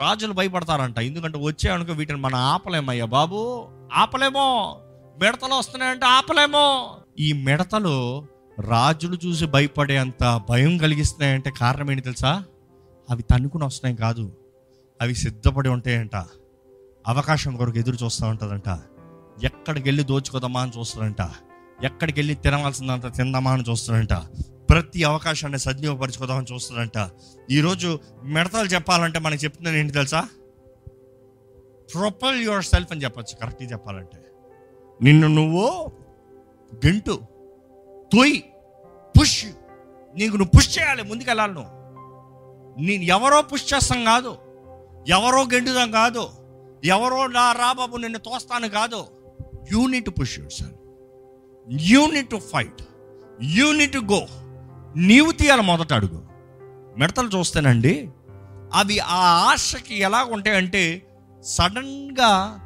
రాజులు 0.00 0.32
భయపడతారంట. 0.32 0.98
ఎందుకంటే 0.98 1.38
వచ్చేవనుకో 1.38 1.92
వీటిని 1.92 2.18
మనం 2.18 2.38
ఆపలేమయ్యా 2.38 3.04
బాబు. 3.04 3.68
ఆపలేమో. 3.92 4.78
మిడతలు 5.18 5.54
వస్తున్నాయంటే 5.54 6.06
ఆపలేమో. 6.06 6.96
ఈ 7.18 7.32
మిడతలు 7.32 8.26
రాజులు 8.60 9.18
చూసి 9.26 9.46
భయపడే 9.46 9.96
అంత 9.96 10.40
భయం 10.50 10.78
కలిగిస్తున్నాయంటే 10.78 11.50
కారణం 11.50 11.90
ఏంటి 11.90 12.02
తెలుసా? 12.02 12.44
అవి 13.10 13.22
తన్నుకుని 13.22 13.64
వస్తున్నాయి 13.64 13.96
కాదు. 13.96 14.32
అవి 15.00 15.14
సిద్ధపడి 15.14 15.68
ఉంటాయంట. 15.68 16.16
అవకాశం 17.06 17.56
కొరకు 17.56 17.78
ఎదురు 17.78 18.04
చూస్తూ 18.04 18.26
ఉంటుందంట. 18.26 18.78
ఎక్కడికి 19.44 19.88
వెళ్ళి 19.88 20.04
దోచుకోదామా 20.04 20.62
అని 20.62 20.72
చూస్తుందంట 20.78 21.22
ఎక్కడికి 21.84 22.20
వెళ్ళి 22.20 22.34
తినవలసిందంత 22.34 23.16
తిందామా 23.16 23.52
అని 23.52 23.64
చూస్తున్నాడంట. 23.70 24.12
ప్రతి 24.70 25.04
అవకాశాన్ని 25.04 25.58
సద్వినియోగపరచుకోదామని 25.58 26.54
చూస్తున్నాడంట. 26.54 27.10
ఈరోజు 27.50 28.00
మిడతలు 28.22 28.68
చెప్పాలంటే 28.68 29.18
మనకి 29.18 29.44
చెప్తున్నాను 29.44 29.76
ఏంటి 29.76 29.92
తెలుసా? 29.92 30.28
ప్రొపల్ 31.94 32.42
యువర్ 32.42 32.64
సెల్ఫ్ 32.64 32.92
అని 32.92 33.04
చెప్పచ్చు 33.04 33.36
కరెక్ట్గా 33.36 33.68
చెప్పాలంటే. 33.68 34.18
నిన్ను 35.02 35.28
నువ్వు 35.28 35.92
గెంటు 36.86 37.20
తొయ్ 38.12 38.40
పుష్. 39.20 39.46
నీకు 40.16 40.36
నువ్వు 40.36 40.50
పుష్ 40.56 40.78
చేయాలి 40.78 41.02
ముందుకెళ్ళాలి 41.02 41.54
నువ్వు. 41.54 41.70
నేను 42.80 43.02
ఎవరో 43.02 43.42
పుష్ 43.42 43.74
చేస్తాం 43.74 44.04
కాదు 44.04 44.38
ఎవరో 45.08 45.42
గెంటుదాం 45.42 45.90
కాదు 45.90 46.28
ఎవరో 46.84 47.26
నా 47.26 47.52
రాబాబు 47.52 47.96
నిన్ను 47.96 48.18
తోస్తాను 48.18 48.68
కాదు. 48.68 49.06
You need 49.72 50.10
push 50.10 50.38
yourself. 50.52 50.75
You need 51.68 52.30
to 52.30 52.36
fight 52.36 52.82
you need 53.42 53.92
to 53.92 53.98
go 53.98 54.26
నీవు 54.96 55.32
తీయాలి 55.32 55.62
మొదట 55.62 55.92
అడుగు. 55.92 56.22
మిడతలు 56.98 57.28
చూస్తేనండి 57.28 58.10
అవి 58.74 58.98
ఆ 58.98 59.16
ఆశకి 59.52 59.98
ఎలా 59.98 60.24
ఉంటాయంటే 60.24 61.02
సడన్గా 61.42 62.60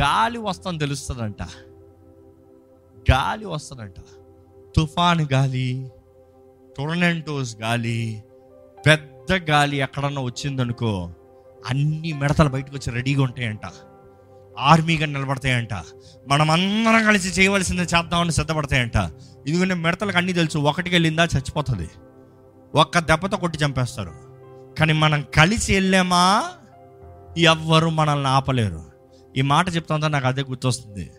గాలి 0.00 0.38
వస్తాను 0.38 0.78
తెలుస్తుందంట. 0.78 1.42
గాలి 3.10 3.44
వస్తుందంట. 3.44 3.94
తుఫాన్ 4.76 5.26
గాలి 5.32 5.90
టొర్నెంటోస్ 6.78 7.56
గాలి 7.56 8.22
పెద్ద 8.86 9.50
గాలి 9.50 9.76
ఎక్కడన్నా 9.76 10.22
వచ్చిందనుకో 10.22 11.10
అన్ని 11.66 12.12
మిడతలు 12.12 12.48
బయటకు 12.48 12.76
వచ్చి 12.76 12.92
రెడీగా 12.92 13.22
ఉంటాయంట. 13.22 13.66
ఆర్మీగా 14.58 15.06
నిలబడతాయంట. 15.06 15.74
మనం 16.28 16.50
అందరం 16.50 17.04
కలిసి 17.04 17.40
చేయవలసింది 17.40 17.82
చేద్దామని 17.82 18.32
సిద్ధపడతాయంట. 18.32 18.96
ఎందుకంటే 19.48 19.74
మిడతలకు 19.74 20.16
అన్నీ 20.16 20.32
తెలుసు. 20.32 20.58
ఒకటికి 20.58 20.94
వెళ్ళిందా 20.94 21.24
చచ్చిపోతుంది. 21.24 21.90
ఒక్క 22.74 22.98
దెబ్బతో 22.98 23.36
కొట్టి 23.36 23.58
చంపేస్తారు. 23.58 24.12
కానీ 24.78 24.92
మనం 24.92 25.24
కలిసి 25.36 25.74
వెళ్ళామా? 25.74 26.44
ఎవ్వరు 27.38 27.90
మనల్ని 27.90 28.28
ఆపలేరు. 28.28 28.82
ఈ 29.36 29.40
మాట 29.40 29.76
చెప్తా 29.76 29.96
నాకు 29.96 30.26
అదే 30.26 30.42
గుర్తొస్తుంది. 30.42 31.10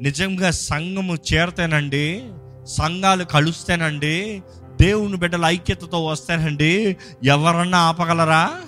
నిజంగా 0.00 0.50
సంఘము 0.50 1.16
చేరితేనండి 1.34 2.30
సంఘాలు 2.64 3.24
కలుస్తేనండి 3.24 4.42
దేవుని 4.80 5.16
బిడ్డల 5.16 5.44
ఐక్యతతో 5.44 6.04
వస్తేనండి. 6.04 6.96
ఎవరన్నా 7.24 7.78
ఆపగలరా? 7.78 8.60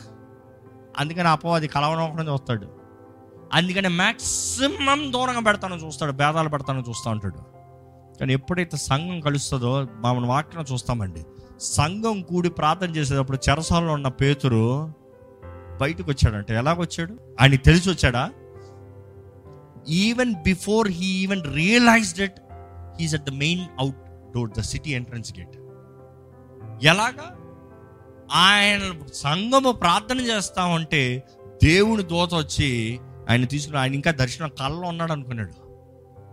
అందుకని 0.99 1.28
అపవాది 1.28 1.69
కలవనకుండా 1.69 2.33
వస్తాడు. 2.33 2.83
అందుకని 3.52 3.88
మ్యాక్సిమం 3.88 5.12
దూరంగా 5.12 5.40
పెడతాను 5.40 5.74
చూస్తాడు 5.74 6.12
భేదాలు 6.12 6.48
పెడతాను 6.48 6.84
చూస్తూ 6.88 7.10
ఉంటాడు. 7.10 7.38
కానీ 8.20 8.32
ఎప్పుడైతే 8.32 8.76
సంఘం 8.76 9.20
కలుస్తుందో 9.20 9.86
మామని 9.94 10.26
వాక్యం 10.26 10.64
చూస్తామండి. 10.72 11.24
సంఘం 11.60 12.22
కూడి 12.22 12.50
ప్రార్థన 12.50 12.90
చేసేటప్పుడు 12.90 13.38
చెరసాలలో 13.50 13.92
ఉన్న 13.92 14.08
పేతురు 14.08 14.92
బయటకు 15.80 16.10
వచ్చాడంటే. 16.10 16.54
ఎలాగొచ్చాడు? 16.54 17.14
ఆయన 17.40 17.54
తెలిసి 17.54 17.90
వచ్చాడా? 17.90 18.30
Even 19.88 20.34
before 20.34 20.88
he 20.88 21.06
even 21.06 21.54
realized 21.54 22.20
it 22.20 22.40
he's 23.00 23.14
at 23.14 23.24
the 23.24 23.30
main 23.30 23.60
out 23.80 23.96
door 24.34 24.50
the 24.58 24.60
city 24.60 24.90
entrance 24.90 25.38
gate 25.38 25.56
ఎలాగా? 26.84 27.36
ఆయన 28.32 28.92
సంఘము 29.14 29.72
ప్రార్థన 29.72 30.20
చేస్తా 30.20 30.64
ఉంటే 30.64 31.24
దేవుని 31.64 32.02
దోత 32.02 32.34
వచ్చి 32.34 33.00
ఆయన 33.31 33.45
తీసుకుని 33.45 33.78
ఆయన 33.78 33.95
ఇంకా 33.95 34.11
దర్శనం 34.11 34.50
కళ్ళలో 34.61 34.88
ఉన్నాడు 34.88 35.12
అనుకున్నాడు. 35.12 35.64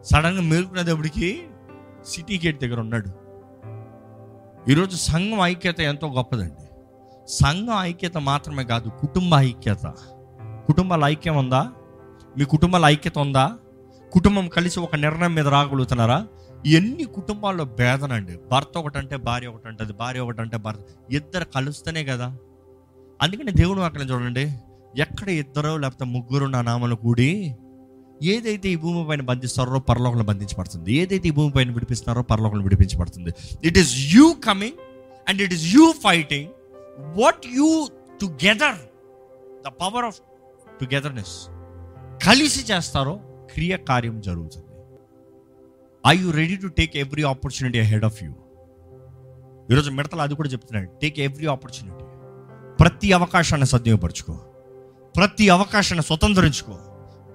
సడన్గా 0.04 0.42
మేలుకునేటప్పటికి 0.42 1.44
సిటీ 2.06 2.42
గేట్ 2.46 2.62
దగ్గర 2.62 2.80
ఉన్నాడు. 2.80 3.22
ఈరోజు 4.72 4.96
సంఘం 4.96 5.40
ఐక్యత 5.42 5.80
ఎంతో 5.80 6.08
గొప్పదండి. 6.08 6.70
సంఘం 7.28 7.76
ఐక్యత 7.80 8.18
మాత్రమే 8.18 8.64
కాదు 8.64 8.90
కుటుంబ 8.90 9.34
ఐక్యత. 9.36 9.94
కుటుంబాల 10.68 11.04
ఐక్యం 11.04 11.38
ఉందా? 11.38 11.72
మీ 12.38 12.46
కుటుంబాల 12.46 12.86
ఐక్యత 12.86 13.20
ఉందా? 13.20 13.58
కుటుంబం 14.14 14.48
కలిసి 14.48 14.80
ఒక 14.80 14.96
నిర్ణయం 14.96 15.36
మీద 15.36 15.48
రాగలుగుతున్నారా? 15.48 16.28
ఎన్ని 16.66 17.04
కుటుంబాల్లో 17.04 17.66
భేదనండి 17.66 18.40
భర్త 18.52 18.78
ఒకటంటే 18.78 19.16
భార్య 19.16 19.48
ఒకటంటది 19.48 19.94
భార్య 19.94 20.20
ఒకటంటే 20.20 20.58
భర్త. 20.58 20.80
ఇద్దరు 21.12 21.46
కలుస్తేనే 21.46 22.04
కదా. 22.04 22.38
అందుకని 23.22 23.52
దేవుడు 23.52 23.82
అక్కడ 23.82 24.02
చూడండి. 24.02 24.54
ఎక్కడ 25.06 25.30
ఇద్దరు 25.30 25.72
లేకపోతే 25.84 26.06
ముగ్గురు 26.16 26.46
నా 26.46 26.62
నామలు 26.70 26.96
కూడి 26.96 27.32
ఏదైతే 28.34 28.68
ఈ 28.70 28.76
భూమి 28.76 29.08
పైన 29.08 29.22
బంధిస్తారో 29.22 29.80
పరలోకంలో 29.90 30.26
బంధించబడుతుంది. 30.30 30.92
ఏదైతే 31.02 31.28
ఈ 31.30 31.32
భూమి 31.38 31.52
పైన 31.52 31.72
విడిపిస్తున్నారో 31.78 32.22
పరలోకంలో 32.32 32.64
విడిపించబడుతుంది. 32.64 33.32
It 33.68 33.78
is 33.78 33.94
you 34.16 34.26
coming 34.48 34.78
and 35.28 35.42
it 35.42 35.54
is 35.54 35.66
you 35.76 35.86
fighting 36.08 36.50
what 37.20 37.46
you 37.58 37.70
together 38.22 38.80
the 39.66 39.72
power 39.82 40.06
of 40.10 40.20
togetherness 40.82 41.34
కలిసి 42.28 42.62
చేస్తారో 42.72 43.16
క్రియ 43.54 43.74
కార్యం 43.90 44.22
జరుగుతుంది. 44.28 44.68
I 46.04 46.16
you 46.24 46.30
ready 46.42 46.56
to 46.56 46.68
take 46.80 46.94
every 46.98 47.24
opportunity 47.34 47.82
head 47.94 48.06
of 48.06 48.24
you 48.24 48.32
ఈరోజు 49.72 49.90
మిడతలు 49.98 50.22
అది 50.22 50.36
కూడా 50.36 50.50
చెప్తున్నాడు. 50.50 50.88
టేక్ 51.02 51.20
ఎవ్రీ 51.20 51.48
ఆపర్చునిటీ 51.56 52.06
ప్రతి 52.80 53.14
అవకాశాన్ని 53.18 53.68
సద్వినియోగపరచుకో. 53.74 54.34
ప్రతి 55.18 55.50
అవకాశాన్ని 55.50 56.06
స్వతంత్రించుకో. 56.06 56.74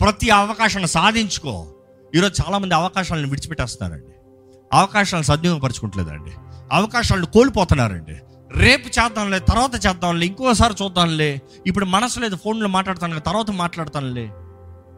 ప్రతి 0.01 0.31
అవకాశాన్ని 0.31 0.89
సాధించుకో. 0.89 1.75
ఈరోజు 2.15 2.43
చాలామంది 2.43 2.75
అవకాశాలను 2.75 3.29
విడిచిపెట్టేస్తున్నారండి. 3.29 4.15
అవకాశాలను 4.73 5.25
సద్వినియోగపరచుకుంటలేదండి. 5.25 6.31
అవకాశాలను 6.73 7.27
కోల్పోతున్నారండి. 7.27 8.17
రేపు 8.59 8.89
చేద్దాంలే 8.89 9.39
తర్వాత 9.39 9.87
చేద్దాంలే 9.87 10.27
ఇంకోసారి 10.27 10.75
చూద్దాంలే. 10.83 11.41
ఇప్పుడు 11.67 11.85
మనసు 11.85 12.21
లేదు 12.21 12.37
ఫోన్లో 12.37 12.69
మాట్లాడతాను 12.69 13.21
తర్వాత 13.21 13.51
మాట్లాడతానులే. 13.51 14.27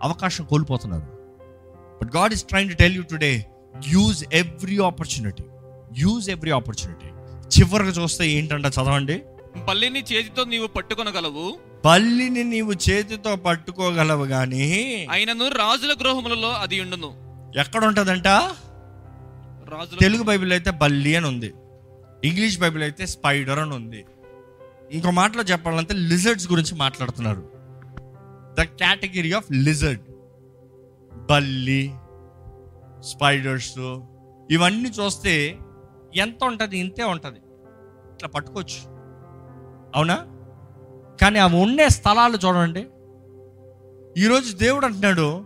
అవకాశం 0.03 0.45
కోల్పోతున్నారు. 0.45 1.19
But 2.03 2.17
God 2.17 2.33
is 2.33 2.45
train 2.45 2.71
to 2.71 2.77
tell 2.77 2.97
you 2.97 3.03
today 3.03 3.47
use 3.89 4.25
every 4.33 4.79
opportunity 4.79 5.45
use 5.99 6.31
every 6.31 6.51
opportunity 6.51 7.07
చివరికి 7.59 8.01
చూస్తే 8.01 8.31
ఏంటంటే 8.31 8.69
చదవండి. 8.69 9.23
పల్లిని 9.69 10.05
చేతితో 10.13 10.45
నీవు 10.45 10.67
పట్టుకొనగలవు. 10.67 11.68
బల్లిని 11.85 12.45
నీవు 12.45 12.73
చేతితో 12.73 13.37
పట్టుకోగలవు 13.37 14.25
కానీ 14.25 14.65
అయినను 15.11 15.49
రాజుల 15.49 15.93
గృహములలో 15.93 16.51
అది 16.53 16.81
ఉండును. 16.81 17.11
ఎక్కడ 17.59 17.85
ఉంటుందంట 17.85 18.29
రాజుల 19.69 19.99
తెలుగు 20.01 20.23
బైబిల్ 20.23 20.53
అయితే 20.53 20.71
బల్లి 20.71 21.17
అని 21.17 21.27
ఉంది. 21.27 21.55
ఇంగ్లీష్ 22.25 22.59
బైబిల్ 22.59 22.83
అయితే 22.83 23.07
స్పైడర్ 23.07 23.59
అని 23.59 23.75
ఉంది. 23.75 24.05
ఇంకో 24.93 25.11
మాటలో 25.11 25.43
చెప్పాలంటే 25.43 25.95
లిజర్డ్స్ 25.95 26.51
గురించి 26.51 26.75
మాట్లాడుతున్నారు. 26.75 27.51
The 28.59 28.63
category 28.63 29.33
of 29.33 29.53
lizard. 29.53 30.01
బల్లి 31.31 31.93
స్పైడర్స్ 33.01 33.79
ఇవన్నీ 34.51 34.89
చూస్తే 34.89 35.59
ఎంత 36.17 36.45
ఉంటుంది 36.45 36.79
ఇంతే 36.79 37.05
ఉంటుంది. 37.05 37.39
ఇట్లా 38.15 38.29
పట్టుకోవచ్చు. 38.29 38.81
అవునా? 39.95 40.27
కానీ 41.23 41.39
అవి 41.39 41.57
ఉండే 41.57 41.89
స్థలాలు 41.89 42.37
చూడండి. 42.37 42.87
ఈరోజు 44.17 44.57
దేవుడు 44.57 44.87
అంటున్నాడు 44.87 45.45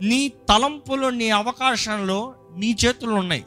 నీ 0.00 0.32
తలంపులు 0.48 1.06
నీ 1.06 1.30
అవకాశంలో 1.30 2.34
నీ 2.56 2.76
చేతులు 2.84 3.14
ఉన్నాయి. 3.14 3.44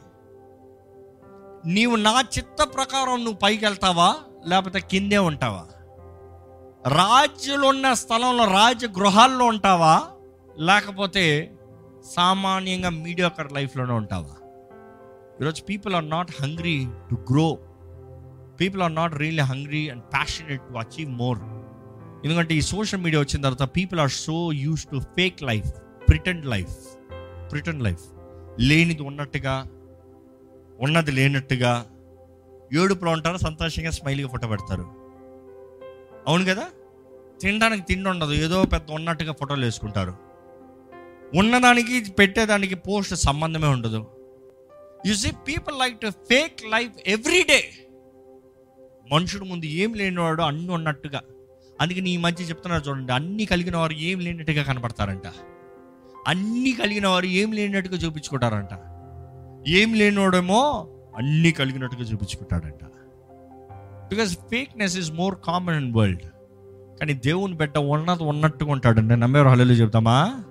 నీవు 1.64 1.96
నా 1.96 2.20
చిత్త 2.20 2.64
ప్రకారం 2.74 3.24
నువ్వు 3.24 3.38
పైకి 3.42 3.64
వెళ్తావా 3.64 4.14
లేకపోతే 4.46 4.80
కిందే 4.80 5.18
ఉంటావా? 5.18 5.66
రాజ్యులు 6.88 7.66
ఉన్న 7.66 7.92
స్థలంలో 7.92 8.44
రాజ్య 8.44 8.88
గృహాల్లో 8.88 9.44
ఉంటావా 9.44 10.02
లేకపోతే 10.58 11.24
సామాన్యంగా 12.14 12.90
మీడియాకర్ 12.90 13.52
లైఫ్లోనే 13.52 13.92
ఉంటావా? 13.92 14.34
ఈరోజు 15.40 15.62
people 15.62 15.94
are 15.94 16.10
not 16.10 16.42
hungry 16.42 16.86
to 17.10 17.32
grow 17.32 17.58
people 18.60 18.82
are 18.82 18.94
not 18.94 19.14
really 19.14 19.42
hungry 19.42 19.88
and 19.88 20.02
passionate 20.02 20.62
to 20.62 20.78
achieve 20.78 21.10
more 21.10 21.38
ఎందుకంటే 22.24 22.54
ఈ 22.54 22.60
సోషల్ 22.60 23.00
మీడియా 23.00 23.20
వచ్చిన 23.20 23.42
తర్వాత 23.42 23.76
people 23.76 24.00
are 24.00 24.10
so 24.10 24.52
used 24.52 24.84
to 24.84 25.00
fake 25.00 25.42
life 25.42 25.72
pretend 26.08 26.46
life 26.46 26.76
pretend 27.52 27.82
life 27.82 28.04
లేనిది 28.60 29.02
ఉన్నట్టుగా 29.02 29.66
ఉన్నది 30.80 31.10
లేనట్టుగా 31.10 31.86
ఏడుపులో 32.72 33.10
ఉంటారు 33.10 33.36
సంతోషంగా 33.36 33.90
స్మైల్గా 33.90 34.28
ఫోటో 34.28 34.48
పెడతారు. 34.48 34.82
అవును 36.28 36.44
కదా? 36.44 36.66
తినడానికి 37.40 37.86
తిండి 37.86 38.08
ఉండదు 38.08 38.32
ఏదో 38.32 38.64
పెద్ద 38.64 38.90
ఉన్నట్టుగా 38.90 39.32
ఫోటోలు 39.32 39.64
వేసుకుంటారు. 39.64 40.14
ఉన్నదానికి 41.34 42.12
పెట్టేదానికి 42.12 42.74
పోస్ట్ 42.74 43.14
సంబంధమే 43.14 43.68
ఉండదు. 43.68 44.06
You 45.06 45.14
see 45.14 45.30
people 45.48 45.78
like 45.78 46.00
to 46.00 46.10
fake 46.10 46.64
life 46.70 46.92
every 47.06 47.42
day 47.42 47.70
మనుషుడు 49.12 49.44
ముందు 49.44 49.66
ఏం 49.66 49.94
లేనివాడు 49.94 50.42
అన్ని 50.42 50.70
ఉన్నట్టుగా 50.70 51.22
అందుకే 51.80 52.00
నీ 52.00 52.16
మధ్య 52.16 52.44
చెప్తున్నారు 52.44 52.88
చూడండి 52.88 53.12
అన్ని 53.12 53.44
కలిగిన 53.44 53.76
వారు 53.76 53.92
ఏం 53.92 54.20
లేనట్టుగా 54.20 54.62
కనపడతారంట. 54.62 55.22
అన్ని 56.28 56.72
కలిగిన 56.72 57.08
వారు 57.08 57.26
ఏం 57.26 57.52
లేనట్టుగా 57.52 57.96
చూపించుకుంటారంట. 57.96 58.68
ఏం 59.68 59.94
లేనివాడేమో 59.94 60.86
అన్ని 61.16 61.50
కలిగినట్టుగా 61.50 62.02
చూపించుకుంటాడంట. 62.02 62.84
Because 64.10 64.34
fakeness 64.34 64.98
is 64.98 65.12
more 65.12 65.34
common 65.46 65.84
in 65.84 65.94
world 65.94 66.22
కానీ 67.00 67.12
దేవుని 67.12 67.54
బిడ్డ 67.54 67.78
ఉన్నది 67.78 68.22
ఉన్నట్టుగా 68.22 68.72
ఉంటాడండి 68.72 69.16
నమ్మేవారు 69.16 69.48
హలో 69.48 69.74
చెప్తామా? 69.74 70.44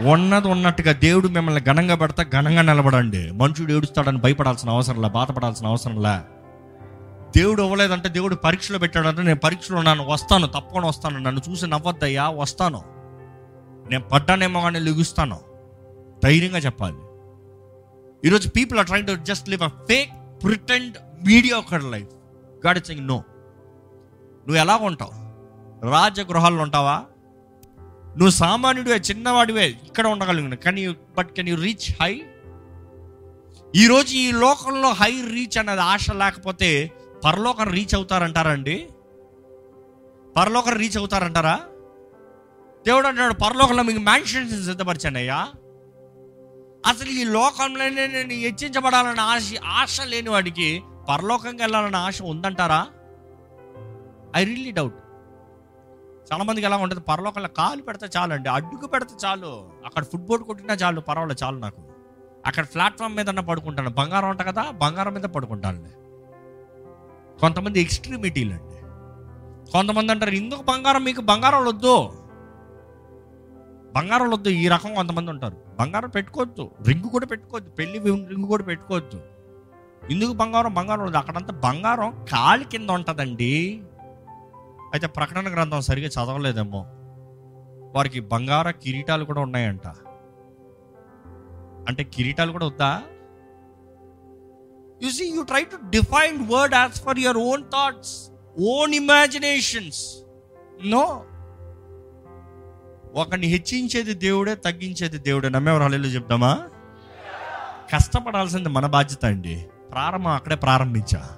ఉన్నది 0.00 0.48
ఉన్నట్టుగా 0.48 0.92
దేవుడు 0.92 1.28
మిమ్మల్ని 1.28 1.60
ఘనంగా 1.60 1.94
పెడతా 1.94 2.22
ఘనంగా 2.22 2.62
నిలబడండి. 2.62 3.30
మనుషుడు 3.30 3.72
ఏడుస్తాడని 3.72 4.18
భయపడాల్సిన 4.18 4.70
అవసరంలా 4.70 5.08
బాధపడాల్సిన 5.08 5.66
అవసరంలా 5.66 6.24
దేవుడు 7.36 7.62
ఇవ్వలేదంటే 7.62 8.08
దేవుడు 8.08 8.34
పరీక్షలో 8.34 8.78
పెట్టాడంటే 8.78 9.22
నేను 9.22 9.38
పరీక్షలో 9.38 9.78
ఉన్నాను 9.78 10.06
వస్తాను 10.06 10.46
తప్పకుండా 10.46 10.88
వస్తాను. 10.88 11.18
నన్ను 11.18 11.50
చూసి 11.50 11.66
నవ్వద్దయ్యా 11.66 12.28
వస్తాను. 12.28 12.82
నేను 13.90 14.02
పడ్డానేమో 14.02 14.60
కానీ 14.60 14.78
లిగుస్తాను. 14.78 15.40
ధైర్యంగా 16.24 16.58
చెప్పాలి. 16.58 16.96
ఈరోజు 18.24 18.48
people 18.48 18.78
are 18.78 18.86
trying 18.86 19.08
to 19.08 19.24
just 19.24 19.48
live 19.48 19.62
a 19.62 19.68
fake 19.68 20.10
pretend 20.42 20.96
media 21.26 21.58
ఒక 21.58 21.74
లైఫ్ 21.74 22.08
గాడ్ 22.66 22.78
ఇట్స్ 22.78 22.90
నో 22.90 23.16
నువ్వు 24.46 24.56
ఎలా 24.56 24.76
ఉంటావు? 24.76 25.12
రాజగృహాల్లో 25.90 26.62
ఉంటావా? 26.62 27.02
నువ్వు 28.08 28.30
సామాన్యుడివే 28.30 28.96
చిన్నవాడివే 28.96 29.66
ఇక్కడ 29.66 30.06
ఉండగలిగిన. 30.06 30.54
కానీ 30.54 30.96
but 31.18 31.32
can 31.32 31.48
you 31.48 31.56
reach 31.56 32.02
high 32.02 32.22
ఈరోజు 33.76 34.14
ఈ 34.14 34.32
లోకంలో 34.32 34.92
హై 34.92 35.10
రీచ్ 35.10 35.58
అన్నది 35.58 35.80
ఆశ 35.80 36.10
లేకపోతే 36.10 36.92
పరలోకం 37.26 37.68
రీచ్ 37.68 37.94
అవుతారంటారండి? 37.94 38.88
పరలోకం 40.36 40.72
రీచ్ 40.72 40.96
అవుతారంటారా? 40.96 41.56
దేవుడు 42.86 43.06
అంటాడు 43.06 43.34
పరలోకంలో 43.34 43.82
మీకు 43.82 43.98
మ్యాన్షన్స్ 43.98 44.64
సిద్ధపరిచానయ్యా 44.64 45.38
అసలు 46.86 47.08
ఈ 47.10 47.24
లోకంలోనే 47.24 48.06
నేను 48.06 48.34
హెచ్చించబడాలన్న 48.34 49.20
ఆశ 49.20 49.46
ఆశ 49.64 50.00
లేని 50.04 50.30
వాడికి 50.30 50.82
పరలోకంకి 51.08 51.62
వెళ్ళాలన్న 51.62 51.96
ఆశ 51.96 52.22
ఉందంటారా? 52.22 52.86
ఐ 54.36 54.44
రియల్లీ 54.44 54.72
డౌట్ 54.72 54.98
చాలా 56.30 56.44
మందికి 56.44 56.66
ఎలా 56.66 56.76
ఉంటుంది 56.76 57.00
పరలోకంలో 57.00 57.48
కాలు 57.48 57.82
పెడితే 57.82 58.06
చాలు 58.16 58.32
అండి 58.32 58.48
అడ్డుకు 58.48 58.86
పెడితే 58.86 59.14
చాలు 59.24 59.50
అక్కడ 59.86 60.04
ఫుట్బాల్ 60.04 60.42
కొట్టినా 60.42 60.74
చాలు 60.74 61.00
పర్వాలేదు 61.00 61.44
చాలు 61.44 61.58
నాకు. 61.58 61.80
అక్కడ 62.46 62.64
ప్లాట్ఫామ్ 62.64 63.16
మీద 63.16 63.26
పడుకుంటాను 63.26 63.90
బంగారం 63.90 64.28
అంట 64.28 64.42
కదా 64.42 64.70
బంగారం 64.70 65.14
మీద 65.14 65.22
పడుకుంటాను 65.22 66.05
కొంతమంది 67.40 67.80
ఎక్స్ట్రీమిటీలు 67.80 68.52
అండి. 68.52 68.76
కొంతమంది 69.72 70.12
అంటారు 70.12 70.30
ఇందుకు 70.30 70.62
బంగారం 70.62 71.04
మీకు? 71.04 71.20
బంగారం 71.20 71.66
వద్దు. 71.66 72.12
బంగారం 73.96 74.30
వద్దు 74.30 74.48
ఈ 74.48 74.68
రకం 74.68 74.94
కొంతమంది 74.94 75.30
ఉంటారు. 75.30 75.56
బంగారం 75.80 76.08
పెట్టుకోవద్దు 76.08 76.70
రింగు 76.88 77.08
కూడా 77.08 77.26
పెట్టుకోవద్దు 77.26 77.70
పెళ్ళి 77.70 77.98
రింగు 77.98 78.46
కూడా 78.46 78.64
పెట్టుకోవద్దు. 78.64 79.20
ఇందుకు 80.10 80.32
బంగారం? 80.32 80.74
బంగారం 80.74 81.04
వద్దు. 81.04 81.18
అక్కడంతా 81.18 81.52
బంగారం 81.52 82.24
కాలి 82.32 82.64
కింద 82.64 82.90
ఉంటుందండి. 82.90 83.82
అయితే 84.92 85.06
ప్రకటన 85.06 85.52
గ్రంథం 85.52 85.80
సరిగా 85.80 86.08
చదవలేదేమో. 86.08 86.86
వారికి 87.96 88.20
బంగార 88.20 88.70
కిరీటాలు 88.70 89.24
కూడా 89.24 89.40
ఉన్నాయంట. 89.40 89.86
అంటే 91.88 92.04
కిరీటాలు 92.04 92.52
కూడా 92.52 92.66
వద్దా? 92.66 93.02
You 95.02 95.10
see 95.10 95.24
you 95.24 95.42
try 95.42 95.64
to 95.64 95.76
define 95.90 96.52
word 96.52 96.74
as 96.74 96.92
for 96.92 97.18
your 97.18 97.36
own 97.36 97.62
thoughts 97.62 98.30
own 98.60 98.94
imaginations 98.94 100.22
no 100.86 101.24
ఒకరిని 103.14 103.46
హెచ్చించేది 103.46 104.14
దేవుడే 104.14 104.54
తగ్గించేది 104.54 105.18
దేవుడే. 105.18 105.48
నమ్మేవారు 105.48 105.82
హల్లెలూయా 105.82 106.14
చెప్తామా 106.14 106.62
కష్టపడాల్సింది 107.92 108.68
మన 108.68 108.86
బాధ్యత 108.86 109.24
అండి. 109.24 109.66
ప్రారంభం 109.90 110.30
అక్కడే 110.30 110.54
ప్రారంభించా. 110.54 111.28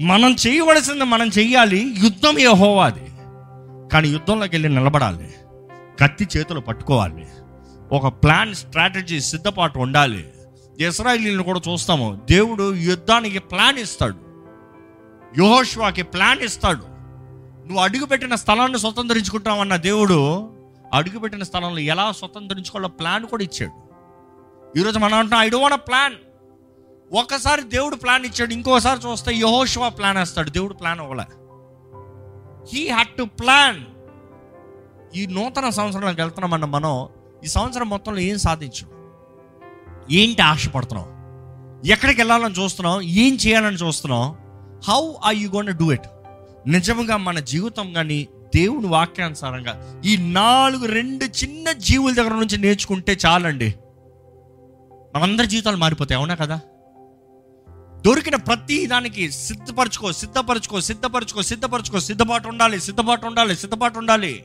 మనం 0.00 0.36
చేయవలసింది 0.46 1.04
మనం 1.04 1.28
చెయ్యాలి. 1.28 1.94
యుద్ధం 2.04 2.38
యెహోవాది. 2.38 3.06
కానీ 3.92 4.08
యుద్ధంలోకి 4.08 4.54
వెళ్ళి 4.54 4.68
నిలబడాలి. 4.68 5.34
కత్తి 6.00 6.28
చేతులు 6.36 6.60
పట్టుకోవాలి. 6.60 7.26
ఒక 7.92 8.06
ప్లాన్ 8.06 8.54
స్ట్రాటజీ 8.54 9.20
సిద్ధపాటు 9.20 9.78
ఉండాలి. 9.78 10.32
ఇస్రాయలీలను 10.80 11.42
కూడా 11.42 11.60
చూస్తాము. 11.72 12.20
దేవుడు 12.30 12.74
యుద్ధానికి 12.74 13.38
ప్లాన్ 13.38 13.78
ఇస్తాడు. 13.78 14.16
యుహోష్వాకి 15.38 16.02
ప్లాన్ 16.02 16.40
ఇస్తాడు. 16.40 16.82
నువ్వు 17.66 17.78
అడుగుపెట్టిన 17.78 18.34
స్థలాన్ని 18.34 18.78
స్వతంత్రించుకుంటామన్న 18.78 19.76
దేవుడు 19.76 20.50
అడుగుపెట్టిన 20.92 21.42
స్థలంలో 21.42 21.78
ఎలా 21.78 22.12
స్వతంత్రించుకోవాలో 22.12 22.88
ప్లాన్ 22.88 23.26
కూడా 23.26 23.44
ఇచ్చాడు. 23.44 23.88
ఈరోజు 24.78 24.98
మనం 24.98 25.14
అంటున్నాం 25.14 25.40
ఐ 25.40 25.48
డోంట్ 25.48 25.88
ప్లాన్ 25.88 26.14
ఒకసారి 27.12 27.62
దేవుడు 27.62 27.96
ప్లాన్ 27.96 28.26
ఇచ్చాడు 28.26 28.52
ఇంకోసారి 28.52 29.00
చూస్తే 29.00 29.34
యహోషువా 29.34 29.88
ప్లాన్ 29.88 30.18
వేస్తాడు. 30.18 30.50
దేవుడు 30.50 30.74
ప్లాన్ 30.74 31.00
అవ్వలే 31.00 31.24
హీ 32.72 32.88
హ్యాడ్ 32.88 33.08
టు 33.08 33.22
ప్లాన్ 33.22 33.84
ఈ 35.16 35.26
నూతన 35.26 35.68
సంవత్సరంలోకి 35.68 36.20
వెళ్తున్నామన్న 36.20 36.64
మనం 36.64 37.08
ఈ 37.44 37.46
సంవత్సరం 37.46 37.88
మొత్తంలో 37.88 38.18
ఏం 38.18 38.38
సాధించాం? 38.38 38.90
ఏంటి 40.12 40.42
ఆశపడుతున్నావు? 40.42 41.18
ఎక్కడికి 41.86 42.20
వెళ్ళాలని 42.20 42.54
చూస్తున్నావు? 42.54 43.00
ఏం 43.00 43.34
చేయాలని 43.34 43.76
చూస్తున్నావు? 43.76 44.36
How 44.90 45.12
are 45.24 45.34
you 45.34 45.50
gonna 45.50 45.68
do 45.68 45.92
it 45.92 46.06
నిజంగా 46.66 47.16
మన 47.16 47.38
జీవితం 47.38 47.92
కానీ 47.92 48.28
దేవుని 48.54 48.86
వాక్యానుసారంగా 48.86 50.02
ఈ 50.04 50.16
నాలుగు 50.16 50.86
రెండు 50.86 51.24
చిన్న 51.24 51.72
జీవుల 51.72 52.14
దగ్గర 52.14 52.30
నుంచి 52.30 52.56
నేర్చుకుంటే 52.56 53.18
చాలండి. 53.26 53.74
మనందరి 55.16 55.46
జీవితాలు 55.46 55.76
మారిపోతాయి 55.76 56.18
అవునా 56.18 56.34
కదా? 56.34 56.60
దొరికిన 58.06 58.36
ప్రతి 58.36 58.86
దానికి 58.86 59.30
సిద్ధపరచుకో 59.30 60.12
సిద్ధపరచుకో 60.12 60.80
సిద్ధపరచుకో 60.80 61.42
సిద్ధపరచుకో 61.42 62.00
సిద్ధపాటు 62.00 62.48
ఉండాలి 62.48 62.80
సిద్ధపాటు 62.80 63.26
ఉండాలి 63.26 63.56
సిద్ధపాటు 63.56 63.98
ఉండాలి. 63.98 64.44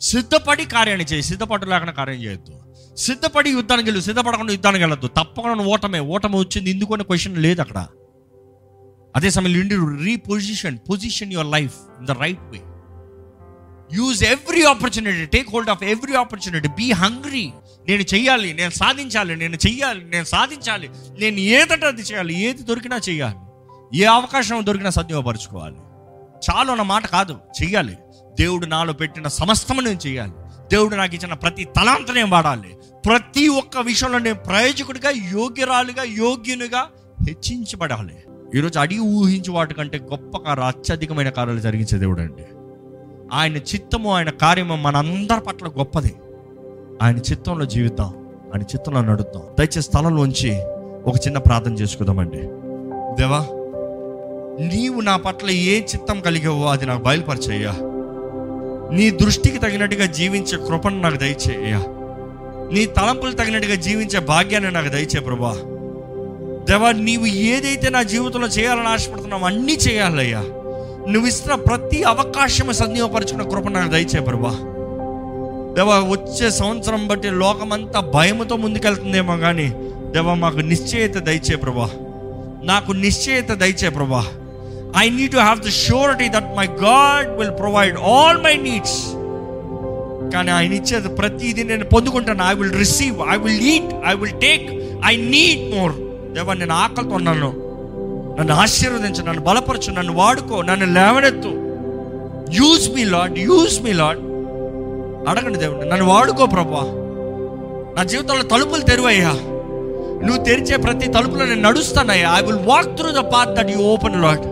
సిద్ధపడి 0.00 0.64
కార్యాన్ని 0.64 1.06
చేయి 1.06 1.22
సిద్ధపాటు 1.22 1.66
లేకుండా 1.66 1.92
కార్యం 1.92 2.22
చేయొద్దు. 2.22 2.63
సిద్ధపడి 2.96 3.50
యుద్ధానికి 3.50 3.90
వెళ్ళు 3.90 4.02
సిద్ధపడకుండా 4.02 4.52
యుద్ధానికి 4.52 4.84
వెళ్ళద్దు. 4.84 5.06
తప్పకుండా 5.06 5.64
ఓటమే 5.64 6.00
ఓటమి 6.00 6.38
వచ్చింది 6.38 6.70
ఎందుకనే 6.70 7.04
క్వశ్చన్ 7.04 7.36
లేదు 7.36 7.60
అక్కడ. 7.60 7.86
అదే 9.16 9.30
సమయంలో 9.30 9.60
ఇండి 9.60 10.04
reposition 10.04 10.78
position 10.90 11.32
your 11.32 11.46
life 11.46 11.74
in 11.98 12.06
the 12.06 12.10
right 12.10 12.40
way 12.40 12.60
use 13.92 14.24
every 14.24 14.62
opportunity 14.62 15.26
take 15.26 15.48
hold 15.48 15.70
of 15.70 15.82
every 15.82 16.14
opportunity 16.14 16.68
be 16.68 16.92
hungry 16.92 17.52
నేను 17.88 18.02
చెయ్యాలి 18.02 18.52
నేను 18.52 18.70
సాధించాలి 18.70 19.36
నేను 19.36 19.56
చెయ్యాలి 19.56 20.04
నేను 20.04 20.24
సాధించాలి. 20.24 20.90
నేను 21.18 21.36
ఏదంటే 21.36 21.86
అది 21.86 22.02
చేయాలి 22.02 22.40
ఏది 22.40 22.62
దొరికినా 22.62 23.00
చేయాలి 23.08 23.40
ఏ 24.00 24.04
అవకాశం 24.04 24.66
దొరికినా 24.66 24.90
సద్విపరచుకోవాలి 24.90 25.76
చాలు 26.46 26.70
అన్న 26.70 26.82
మాట 26.82 27.06
కాదు 27.06 27.38
చెయ్యాలి. 27.62 27.96
దేవుడు 28.38 28.66
నాలో 28.66 28.92
పెట్టిన 28.92 29.28
సమస్తము 29.28 29.80
నేను 29.80 30.00
చేయాలి 30.06 30.32
దేవుడు 30.72 30.96
నాకు 30.96 31.14
ఇచ్చిన 31.14 31.34
ప్రతి 31.34 31.64
తలాంత 31.64 32.10
నేను 32.10 32.30
వాడాలి. 32.30 32.76
ప్రతి 33.06 33.48
ఒక్క 33.48 33.78
విషయంలో 33.78 34.18
నేను 34.18 34.36
ప్రయోజకుడిగా 34.36 35.10
యోగ్యరాలుగా 35.10 36.02
యోగ్యునిగా 36.02 36.86
హెచ్చించబడాలి. 37.28 38.16
ఈరోజు 38.58 38.78
అడిగి 38.78 39.00
ఊహించి 39.00 39.50
వాటికంటే 39.50 39.98
గొప్ప 39.98 40.38
కార్య 40.38 40.62
అత్యధికమైన 40.62 41.28
కార్యాలు 41.28 41.60
జరిగించే 41.60 41.98
దేవుడు 41.98 42.20
అండి. 42.20 42.44
ఆయన 43.32 43.56
చిత్తము 43.56 44.14
ఆయన 44.14 44.30
కార్యము 44.30 44.76
మనందరి 44.76 45.40
పట్ల 45.40 45.66
గొప్పది. 45.66 46.14
ఆయన 47.02 47.16
చిత్తంలో 47.16 47.64
జీవిద్దాం 47.64 48.08
ఆయన 48.54 48.62
చిత్తంలో 48.62 49.00
నడుద్దాం. 49.00 49.42
దయచేసి 49.58 49.82
స్థలంలోంచి 49.82 50.62
ఒక 51.06 51.16
చిన్న 51.16 51.38
ప్రార్థన 51.38 51.72
చేసుకుందామండి. 51.72 52.40
దేవా 53.22 53.38
నీవు 54.60 55.00
నా 55.00 55.16
పట్ల 55.16 55.50
ఏ 55.50 55.80
చిత్తం 55.80 56.20
కలిగావో 56.20 56.66
అది 56.66 56.86
నాకు 56.86 57.02
బయలుపరిచేయ్యా. 57.02 57.74
నీ 58.96 59.10
దృష్టికి 59.10 59.58
తగినట్టుగా 59.58 60.06
జీవించే 60.06 60.58
కృపను 60.66 61.00
నాకు 61.00 61.16
దయచేయ్యా. 61.16 61.84
నీ 62.72 62.86
తలంపులు 62.86 63.32
తగినట్టుగా 63.32 63.74
జీవించే 63.74 64.18
భాగ్యాన్ని 64.18 64.70
నాకు 64.70 64.88
దయచే 64.88 65.20
ప్రభా. 65.20 65.52
దేవా 66.68 66.92
నీవు 66.92 67.26
ఏదైతే 67.26 67.88
నా 67.88 68.02
జీవితంలో 68.02 68.46
చేయాలని 68.46 68.88
ఆశపడుతున్నావు 68.88 69.44
అన్నీ 69.44 69.72
చేయాలయ్యా. 69.72 70.40
నువ్వు 71.08 71.26
ఇస్తున్న 71.26 71.54
ప్రతి 71.54 72.02
అవకాశం 72.02 72.72
సందేహపరచుకున్న 72.72 73.42
కృప 73.42 73.68
నాకు 73.68 73.90
దయచే 73.90 74.20
ప్రభా. 74.20 74.50
దేవా 75.74 75.98
వచ్చే 75.98 76.50
సంవత్సరం 76.50 77.08
బట్టి 77.08 77.30
లోకమంతా 77.30 78.00
భయముతో 78.00 78.56
ముందుకెళ్తుందేమో 78.56 79.36
కానీ 79.36 79.68
దేవా 80.10 80.34
మాకు 80.34 80.56
నిశ్చయత 80.56 81.14
దయచే 81.14 81.56
ప్రభా. 81.56 81.90
నాకు 82.62 82.92
నిశ్చయత 82.92 83.52
దయచే 83.52 83.88
ప్రభా. 83.88 84.26
I 84.96 85.10
need 85.10 85.32
to 85.32 85.36
have 85.36 85.60
the 85.60 85.68
surety 85.68 86.28
that 86.28 86.56
my 86.56 86.66
God 86.66 87.38
will 87.38 87.50
provide 87.50 87.96
all 87.98 88.42
my 88.42 88.56
needs 88.56 89.23
కానీ 90.34 90.50
ఆయన 90.50 90.72
ఇచ్చేది 90.72 91.08
ప్రతిదీ 91.08 91.62
నేను 91.62 91.84
పొందుకుంటాను. 91.84 92.42
I 92.44 92.54
will 92.54 92.72
receive 92.72 93.18
I 93.30 93.36
will 93.36 93.62
eat 93.74 93.92
I 94.06 94.14
will 94.14 94.40
take 94.40 94.66
I 95.06 95.16
need 95.16 95.64
more 95.74 95.92
దేవా 96.34 96.54
నేను 96.54 96.74
ఆకలితో 96.74 97.14
ఉన్నాను. 97.14 97.50
నన్ను 98.38 98.54
ఆశీర్వదించు 98.54 99.22
నన్ను 99.24 99.42
బలపరచు 99.42 99.90
నన్ను 99.92 100.12
వాడుకో 100.12 100.62
నన్ను 100.62 100.86
లేవనెత్తు. 100.86 101.52
Use 102.60 102.86
me 102.94 103.04
Lord 103.04 103.38
use 103.38 103.82
me 103.82 103.92
Lord 103.92 104.18
అడగండి 105.28 105.58
దేవుడు 105.58 105.86
నన్ను 105.88 106.06
వాడుకో 106.06 106.46
ప్రభా. 106.46 106.82
నా 107.96 108.02
జీవితంలో 108.02 108.42
తలుపులు 108.42 108.80
తెరువయ్యా. 108.80 109.32
నువ్వు 110.26 110.44
తెరిచే 110.44 110.76
ప్రతి 110.76 111.06
తలుపులో 111.06 111.44
నేను 111.44 111.62
నడుస్తానయ్యా. 111.62 112.28
I 112.38 112.42
will 112.42 112.66
walk 112.66 112.96
through 112.96 113.10
the 113.10 113.22
path 113.34 113.54
that 113.54 113.70
you 113.70 113.76
open 113.76 114.22
Lord 114.22 114.44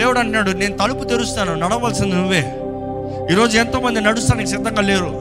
దేవుడు 0.00 0.18
అన్నాడు 0.18 0.50
నేను 0.50 0.76
తలుపు 0.76 1.04
తెరుస్తాను 1.04 1.54
నడవలసింది 1.54 2.16
నువ్వే. 2.16 2.42
ఈరోజు 3.30 3.58
ఎంతోమంది 3.58 4.00
నడుస్తానికి 4.00 4.50
సిద్ధంగా 4.50 4.82
లేరు. 4.82 5.12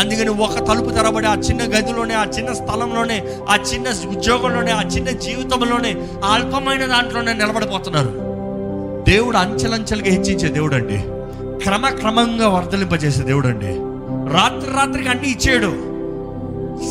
అందుకని 0.00 0.28
ఒక 0.28 0.58
తలుపు 0.68 0.90
తెరబడి 0.90 1.26
ఆ 1.26 1.34
చిన్న 1.34 1.62
గదిలోనే 1.62 2.14
ఆ 2.14 2.24
చిన్న 2.24 2.52
స్థలంలోనే 2.52 3.24
ఆ 3.48 3.56
చిన్న 3.56 3.88
ఉద్యోగంలోనే 4.08 4.72
ఆ 4.72 4.82
చిన్న 4.82 5.10
జీవితంలోనే 5.10 5.92
ఆ 6.24 6.34
అల్పమైన 6.34 6.86
దాంట్లోనే 6.86 7.32
నిలబడిపోతున్నారు. 7.32 8.12
దేవుడు 9.10 9.36
అంచెలంచెలుగా 9.36 10.10
హెచ్చించే 10.10 10.48
దేవుడు 10.48 10.74
అండి 10.74 10.98
క్రమక్రమంగా 11.64 12.48
వర్ధలింపజేసే 12.48 13.22
దేవుడు 13.22 13.48
అండి 13.48 13.72
రాత్రి 14.36 14.70
రాత్రికి 14.76 15.08
అన్ని 15.08 15.30
ఇచ్చేయడు 15.30 15.72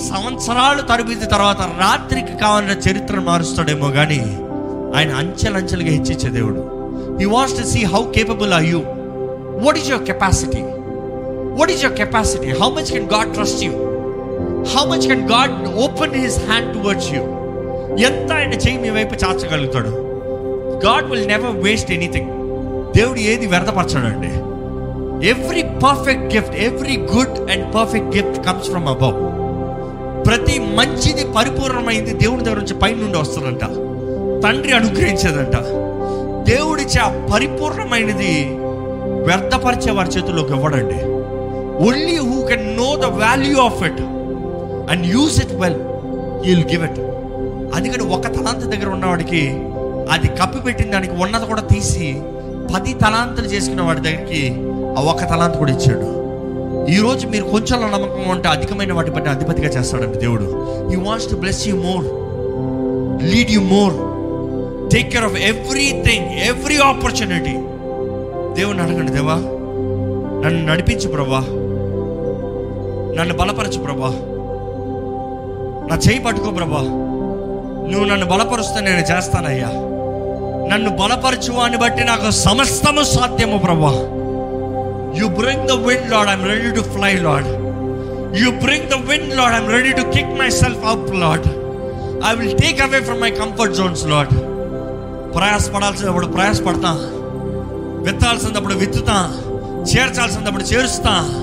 సంవత్సరాలు 0.09 0.81
తరబిది 0.81 1.25
తర్వాత 1.25 1.61
రాత్రికి 1.61 2.37
కావాలన్న 2.37 2.79
చరిత్రను 2.79 3.21
మారుస్తాడేమో 3.21 3.91
కానీ 3.91 4.19
ఆయన 4.95 5.11
అంచెలంచెలుగా 5.11 5.89
హెచ్చించే 5.89 6.29
దేవుడు. 6.29 6.61
He 7.19 7.25
wants 7.25 7.57
to 7.61 7.67
see 7.67 7.83
how 7.83 8.11
capable 8.11 8.53
are 8.53 8.63
you 8.63 8.81
what 9.59 9.77
is 9.77 9.89
your 9.89 10.05
capacity 10.05 10.61
what 11.59 11.71
is 11.71 11.83
your 11.83 11.97
capacity 11.97 12.49
how 12.49 12.69
much 12.69 12.91
can 12.91 13.09
God 13.09 13.33
trust 13.33 13.63
you 13.63 13.71
how 14.63 14.85
much 14.85 15.07
can 15.07 15.29
God 15.29 15.75
open 15.75 16.21
his 16.21 16.45
hand 16.45 16.73
towards 16.73 17.13
you 17.13 17.21
ఎంత 17.91 18.33
ఆయన 18.33 18.53
చేయి 18.53 18.77
మీ 18.77 18.89
వైపు 18.89 19.15
చాచగలుగుతాడు? 19.15 19.87
God 20.85 21.11
will 21.11 21.27
never 21.27 21.55
waste 21.55 21.91
anything 21.91 22.29
దేవుడు 22.97 23.19
ఏది 23.19 23.45
వ్యర్థపరచాడండి. 23.47 24.51
Every 25.29 25.63
perfect 25.63 26.35
gift 26.35 26.55
every 26.55 26.97
good 26.97 27.51
and 27.51 27.75
perfect 27.75 28.17
gift 28.17 28.45
comes 28.45 28.69
from 28.69 28.87
above 28.87 29.41
ప్రతి 30.27 30.59
మంచిది 30.59 31.25
పరిపూర్ణమైంది 31.37 32.13
దేవుని 32.13 32.43
దగ్గర 32.43 32.57
నుంచి 32.57 32.73
పైన 32.73 32.95
నుండి 32.95 33.17
వస్తుందంట. 33.17 33.61
తండ్రి 34.43 34.71
అనుగ్రహించేదంట. 34.71 35.55
దేవుడిచ్చే 36.49 36.99
ఆ 36.99 37.27
పరిపూర్ణమైనది 37.33 38.57
వ్యర్థపరిచే 39.27 39.91
వారి 39.97 40.09
చేతుల్లోకి 40.15 40.53
ఇవ్వడండి. 40.57 40.99
Only 41.87 42.17
who 42.29 42.37
can 42.49 42.65
know 42.81 42.89
the 43.03 43.09
value 43.23 43.57
of 43.67 43.81
it 43.89 44.01
and 44.91 45.05
use 45.15 45.37
it 45.43 45.55
well 45.61 45.79
will 46.45 46.65
give 46.71 46.83
it 46.89 47.01
అందుకని 47.75 48.03
ఒక 48.15 48.27
తలాంత 48.37 48.63
దగ్గర 48.71 48.89
ఉన్నవాడికి 48.95 49.43
అది 50.13 50.27
కప్పిపెట్టిన 50.39 50.89
దానికి 50.95 51.15
ఉన్నది 51.23 51.45
కూడా 51.51 51.63
తీసి 51.73 52.07
పది 52.73 52.91
తలాంతలు 53.03 53.47
చేసుకున్న 53.53 53.81
వాడి 53.87 54.01
దగ్గరికి 54.07 54.41
ఆ 54.97 55.01
ఒక 55.11 55.23
తలాంత 55.31 55.55
కూడా 55.61 55.71
ఇచ్చాడు. 55.77 56.07
ఈరోజు 56.95 57.23
మీరు 57.33 57.45
కొంచెం 57.53 57.77
నమ్మకం 57.93 58.23
ఉంటే 58.33 58.47
అధికమైన 58.49 58.93
వాటి 58.97 59.11
పట్ల 59.15 59.29
అధిపతిగా 59.35 59.69
చేస్తాడండి 59.75 60.17
దేవుడు. 60.23 60.47
He 60.93 60.97
wants 61.07 61.27
to 61.31 61.35
bless 61.43 61.61
you 61.69 61.75
more 61.87 62.05
lead 63.31 63.51
you 63.55 63.61
more 63.75 63.95
take 64.93 65.09
care 65.13 65.27
of 65.29 65.37
everything 65.51 66.27
every 66.51 66.77
opportunity 66.91 67.55
దేవుని 68.53 68.81
అడగండి 68.81 69.11
దేవా. 69.11 69.33
నన్ను 70.45 70.71
నడిపించు 70.71 71.09
ప్రభా. 71.09 71.39
నన్ను 73.17 73.37
బలపరచు 73.37 73.79
ప్రభా. 73.79 74.07
నా 75.89 75.95
చేయి 75.95 76.19
పట్టుకో 76.19 76.51
ప్రభా. 76.51 76.81
నువ్వు 77.91 78.05
నన్ను 78.05 78.25
బలపరుస్తే 78.25 78.79
నేను 78.79 78.99
చేస్తానయ్యా. 78.99 79.69
నన్ను 80.67 80.89
బలపరచు 80.89 81.53
అని 81.53 81.77
బట్టి 81.77 82.03
నాకు 82.03 82.31
సమస్తము 82.31 83.03
సాధ్యము 83.03 83.57
ప్రభా. 83.57 83.91
You 85.21 85.27
bring 85.27 85.67
the 85.67 85.71
wind 85.71 86.11
Lord 86.11 86.29
I'm 86.29 86.47
ready 86.47 86.75
to 86.75 86.81
fly 86.81 87.13
Lord 87.13 87.47
you 88.43 88.51
bring 88.51 88.89
the 88.89 88.93
wind 88.93 89.37
Lord 89.37 89.55
I'm 89.55 89.71
ready 89.71 89.91
to 89.91 90.01
kick 90.01 90.39
myself 90.49 90.85
out 90.85 91.15
Lord 91.15 91.47
I 92.27 92.35
will 92.35 92.57
take 92.57 92.81
away 92.81 92.99
from 92.99 93.21
my 93.21 93.31
comfort 93.31 93.73
zones 93.73 94.07
Lord 94.07 94.29
ప్రయాసపడాల్సినప్పుడు 95.35 96.25
ప్రయాసపడతా? 96.25 97.20
విత్తాల్సినప్పుడు 98.01 98.73
విత్తుతా 98.73 99.41
చేర్చాల్సినప్పుడు 99.95 100.63
చేరుస్తా. 100.63 101.37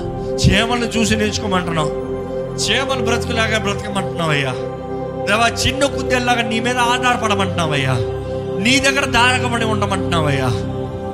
చేమలను 0.47 0.85
చూసి 0.85 1.15
నేర్చుకోమంటున్నావు. 1.15 2.09
చేమలు 2.55 3.05
బ్రతుకులాగా 3.05 3.57
బ్రతకమంటున్నావయ్యా. 3.57 4.51
దేవా 5.25 5.47
చిన్న 5.47 5.85
కుద్దెల్లాగా 5.85 6.41
నీ 6.41 6.59
మీద 6.59 6.77
ఆధారపడమంటున్నావయ్యా. 6.77 7.93
నీ 8.59 8.79
దగ్గర 8.79 9.05
దారకబడి 9.05 9.65
ఉండమంటున్నావయ్యా. 9.65 10.47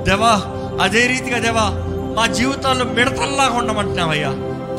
దేవా 0.03 0.41
అదే 0.81 1.08
రీతిగా 1.08 1.39
దేవా 1.39 1.71
మా 2.17 2.27
జీవితాల్లో 2.27 2.86
మిడతల్లాగా 2.86 3.58
ఉండమంటున్నావయ్యా. 3.58 4.29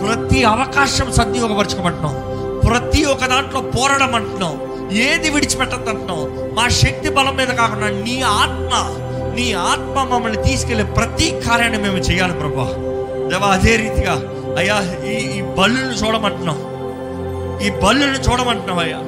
ప్రతి 0.06 0.44
అవకాశం 0.44 1.12
సద్వినియోగపరచుకోమంటున్నావు. 1.12 2.36
ప్రతి 2.60 3.04
ఒక్క 3.04 3.26
దాంట్లో 3.26 3.60
పోరాడమంటున్నాం 3.60 4.60
ఏది 4.92 5.30
విడిచిపెట్టద్దంటున్నావు. 5.30 6.54
మా 6.54 6.68
శక్తి 6.68 7.10
బలం 7.10 7.36
మీద 7.36 7.48
కాకుండా 7.48 7.88
నీ 7.88 8.20
ఆత్మ 8.20 9.02
నీ 9.36 9.52
ఆత్మ 9.52 10.02
మమ్మల్ని 10.02 10.42
తీసుకెళ్ళే 10.42 10.84
ప్రతి 10.84 11.40
కార్యాన్ని 11.48 11.78
మేము 11.78 11.96
చేయాలి 11.96 12.32
ప్రభా. 12.32 12.66
దేవా 13.30 13.48
అదే 13.48 13.76
రీతిగా 13.76 14.14
అయ్యా 14.58 14.76
ఈ 15.06 15.38
ఈ 15.38 15.40
బల్లును 15.42 15.92
చూడమంటున్నాం. 15.92 16.58
ఈ 17.66 17.70
బల్లును 17.70 18.18
చూడమంటున్నాం 18.18 18.78
అయ్యా. 18.78 19.00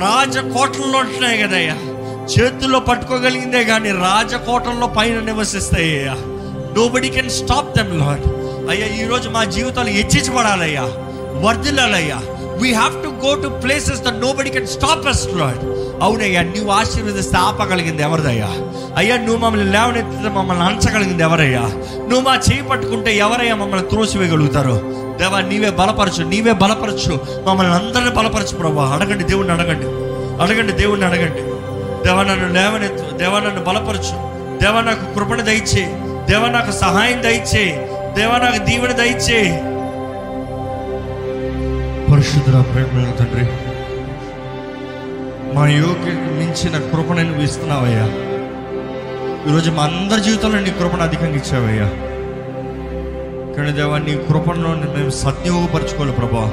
రాజకోటల్లో 0.00 0.98
ఉంటున్నాయి 0.98 1.42
కదయ్యా 1.42 1.76
చేతుల్లో 2.26 2.80
పట్టుకోగలిగిందే 2.80 3.64
కానీ 3.64 3.90
రాజకోటల్లో 3.90 4.86
పైన 4.86 5.20
నివసిస్తాయి 5.20 5.98
అయ్యా. 5.98 6.14
Nobody 6.76 7.08
can 7.08 7.30
stop 7.30 7.76
them 7.76 8.00
Lord 8.00 8.26
అయ్యా 8.70 8.86
ఈరోజు 8.86 9.28
మా 9.28 9.44
జీవితాలు 9.44 9.88
హెచ్చించబడాలయ్యా. 9.88 10.82
వర్ధిల్లాలయ్యా. 11.46 12.18
We 12.60 12.72
have 12.72 13.02
to 13.02 13.08
go 13.26 13.34
to 13.34 13.48
places 13.48 14.02
the 14.02 14.08
nobody 14.08 14.50
can 14.50 14.66
stop 14.66 15.06
us 15.06 15.26
Lord 15.26 15.62
అవునయ్యా 16.02 16.42
నువ్వు 16.42 16.70
ఆశీర్వదిస్తే 16.70 17.36
ఆపగలిగింది 17.36 18.02
ఎవరిదయ్యా? 18.02 18.48
అయ్యా 18.96 19.16
నువ్వు 19.16 19.36
మమ్మల్ని 19.36 19.72
లేవనెత్తితే 19.72 20.28
మమ్మల్ని 20.28 20.64
అంచగలిగింది 20.64 21.22
ఎవరయ్యా? 21.22 21.60
నువ్వు 21.98 22.20
మా 22.20 22.34
చేయి 22.34 22.62
పట్టుకుంటే 22.62 23.16
ఎవరయ్యా 23.16 23.54
మమ్మల్ని 23.54 23.88
త్రోసివేయగలుగుతారు? 23.88 25.02
దేవా 25.20 25.40
నీవే 25.40 25.70
బలపరచు 25.70 26.24
నీవే 26.24 26.52
బలపరచు. 26.52 27.20
మమ్మల్ని 27.44 27.74
అందరిని 27.74 28.10
బలపరచు 28.10 28.56
ప్రభా. 28.56 28.84
అడగండి 28.84 29.24
దేవుణ్ణి 29.24 29.54
అడగండి. 29.54 29.86
అడగండి 30.42 30.72
దేవుణ్ణి 30.72 31.06
అడగండి. 31.06 31.42
దేవా 32.08 32.22
నన్ను 32.22 32.52
లేవనెత్తు 32.52 33.16
దేవా 33.16 33.40
నన్ను 33.40 33.64
బలపరచు. 33.64 34.32
దేవ 34.62 34.80
నాకు 34.80 35.14
కృపణ 35.14 35.40
దయచే. 35.40 35.98
దేవ 36.30 36.48
నాకు 36.48 36.70
సహాయం 36.70 37.22
దయచే. 37.22 37.90
దేవ 38.16 38.38
నాకు 38.38 38.64
దీవెన 38.64 38.92
దయచే. 38.92 39.62
పరిశుద్ధ 42.12 42.46
ప్రేమ 42.46 43.10
తండ్రి 43.18 43.61
మా 45.54 45.66
యోగ్యకు 45.66 46.30
మించిన 46.34 46.78
కృపను 46.78 47.22
నువ్వు 47.22 47.42
ఇస్తున్నావయ్యా. 47.42 48.04
ఈరోజు 49.48 49.70
మా 49.70 49.82
అందరి 49.82 50.20
జీవితంలో 50.20 50.60
నీ 50.60 50.70
కృపను 50.70 51.02
అధికంగా 51.02 51.34
ఇచ్చావయ్యా. 51.34 51.88
కానీ 53.56 53.72
దేవా 53.72 53.98
నీ 53.98 54.14
కృపను 54.28 54.68
మేము 54.96 55.10
సద్వినియోగపరచుకోవాలి 55.10 56.12
ప్రభా. 56.12 56.44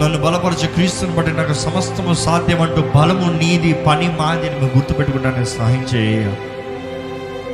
నన్ను 0.00 0.18
బలపరిచే 0.18 0.66
క్రీస్తుని 0.68 1.12
బట్టి 1.12 1.32
నాకు 1.32 1.52
సమస్తము 1.52 2.14
సాధ్యం 2.14 2.62
అంటూ 2.62 2.82
బలము 2.82 3.32
నీది 3.32 3.72
పని 3.72 4.08
మాది 4.08 4.50
అని 4.50 4.60
మేము 4.60 4.70
గుర్తుపెట్టుకుంటా 4.76 5.44
సహాయం 5.44 5.86
చేయ 5.94 6.32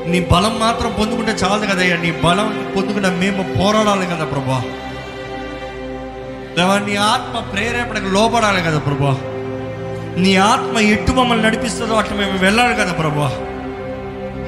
నీ 0.07 0.21
బలం 0.33 0.59
మాత్రం 0.59 0.93
పొందుకుంటే 0.99 1.33
చాలదు 1.33 1.67
కదయ్యా. 1.67 1.97
నీ 1.97 2.13
బలం 2.25 2.73
పొందుకున్న 2.77 3.09
మేము 3.09 3.43
పోరాడాలి 3.43 4.07
కదా 4.07 4.25
ప్రభా. 4.25 4.63
దేవా 6.57 6.79
నీ 6.79 6.97
ఆత్మ 6.97 7.51
ప్రేరేపణకు 7.53 8.15
లోపడాలి 8.15 8.63
కదా 8.63 8.79
ప్రభా. 8.79 9.17
నీ 10.19 10.33
ఆత్మ 10.45 10.79
ఎట్టు 10.89 11.13
మమ్మల్ని 11.13 11.45
నడిపిస్తుందో 11.45 11.95
అట్లా 11.95 12.17
మేము 12.17 12.39
వెళ్ళాలి 12.39 12.75
కదా 12.75 12.93
ప్రభా. 12.93 13.29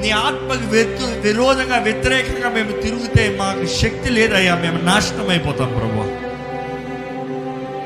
నీ 0.01 0.09
ఆత్మకు 0.21 0.67
వ్యతి 0.69 1.05
విరోధంగా 1.21 1.77
వ్యతిరేకంగా 1.79 2.49
మేము 2.49 2.71
తిరిగితే 2.81 3.37
మాకు 3.39 3.65
శక్తి 3.75 4.09
లేదయ్యా 4.09 4.55
మేము 4.55 4.79
నాశనం 4.83 5.29
అయిపోతాం 5.29 5.69
ప్రభా. 5.77 6.05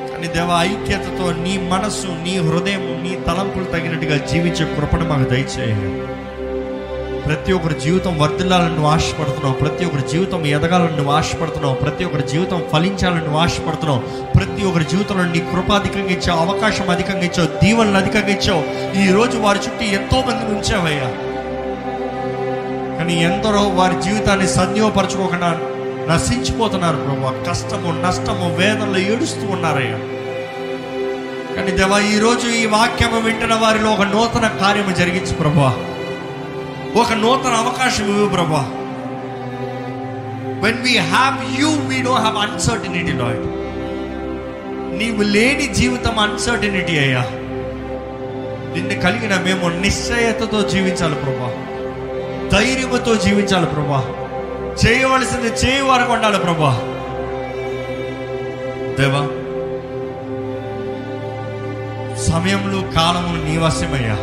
కానీ 0.09 0.27
దేవ 0.35 0.51
ఐక్యతతో 0.65 1.31
నీ 1.43 1.57
మనస్సు 1.69 2.11
నీ 2.23 2.35
హృదయం 2.39 2.85
నీ 3.03 3.13
తలంపులు 3.27 3.65
తగినట్టుగా 3.65 4.17
జీవించే 4.25 4.65
కృపణ 4.75 5.03
మాకు 5.03 5.29
దయచేయ 5.29 5.73
ప్రతి 7.25 7.53
ఒక్కరి 7.53 7.79
జీవితం 7.79 8.19
వర్ధిల్లాలని 8.19 8.69
నువ్వు 8.69 8.87
ఆశపడుతున్నావు. 8.87 9.53
ప్రతి 9.53 9.85
ఒక్కరి 9.85 10.03
జీవితం 10.11 10.45
ఎదగాలని 10.45 10.95
నువ్వు 10.95 11.11
ఆశపడుతున్నావు. 11.11 11.75
ప్రతి 11.75 12.05
ఒక్కరి 12.05 12.27
జీవితం 12.27 12.63
ఫలించాలని 12.73 13.19
నువ్వు 13.19 13.37
ఆశపడుతున్నావు. 13.37 13.99
ప్రతి 14.37 14.65
ఒక్కరి 14.65 14.85
జీవితంలో 14.85 15.23
నీ 15.23 15.39
కృప 15.39 15.71
అధికంగా 15.71 16.07
ఇచ్చావు 16.07 16.39
అవకాశం 16.39 16.89
అధికంగా 16.89 17.19
ఇచ్చావు 17.19 17.65
దీవెనలు 17.65 17.97
అధికంగా 17.97 18.27
ఇచ్చావు. 18.27 18.63
ఈ 19.01 19.11
రోజు 19.11 19.37
వారి 19.37 19.59
చుట్టూ 19.59 19.85
ఎంతో 19.85 20.21
మందిని 20.21 20.59
ఉంచావయ్యా. 20.59 21.09
కానీ 22.97 23.23
ఎందరో 23.23 23.61
వారి 23.61 24.01
జీవితాన్ని 24.01 24.47
సద్వినియోగపరచుకోకుండా 24.47 25.59
నశించిపోతున్నారు 26.13 26.97
ప్రభా. 26.97 27.43
కష్టము 27.49 28.01
నష్టము 28.07 28.55
వేదనలు 28.55 28.97
ఏడుస్తూ 28.97 29.47
ఉన్నారయ్యా. 29.47 29.97
కానీ 31.55 31.71
దేవా 31.71 31.99
ఈరోజు 31.99 32.47
ఈ 32.47 32.65
వాక్యము 32.65 33.19
వింటున్న 33.19 33.53
వారిలో 33.53 33.91
ఒక 33.91 34.01
నూతన 34.01 34.47
కార్యము 34.47 34.93
జరిగించు 34.95 35.33
ప్రభా. 35.33 35.75
ఒక 36.95 37.13
నూతన 37.13 37.49
అవకాశం 37.49 38.07
ఇవ్వు 38.09 38.29
ప్రభా. 38.29 38.71
When 40.63 40.81
we 40.81 40.97
have 40.97 41.61
you 41.61 41.69
we 41.69 42.01
do 42.01 42.13
have 42.13 42.37
uncertainty 42.37 43.11
Lord 43.11 43.55
నీవు 44.97 45.21
లేని 45.21 45.73
జీవితం 45.73 46.19
అన్సర్టనిటీ 46.19 46.97
అయ్యా. 46.97 47.21
నిన్ను 48.75 49.01
కలిగిన 49.01 49.35
మేము 49.35 49.69
నిశ్చయతతో 49.69 50.69
జీవించాలి 50.69 51.15
ప్రభా. 51.15 51.49
ధైర్యముతో 52.59 53.15
జీవించాలి 53.15 53.65
ప్రభా. 53.65 54.05
చేయవలసింది 54.85 55.47
చేయ 55.47 55.81
వరకు 55.81 56.13
ఉండాలి 56.13 56.39
ప్రభా. 56.39 56.81
దేవా 58.99 59.27
సమయంలో 62.17 62.91
కాలములు 62.91 63.43
నీ 63.43 63.57
వశమయ్యా. 63.57 64.17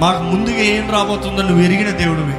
మాకు 0.00 0.22
ముందుగా 0.22 0.58
ఏం 0.58 0.90
రాబోతుందో 0.90 1.42
నువ్వు 1.42 1.64
ఎరిగిన 1.64 1.90
దేవుడివి. 1.90 2.36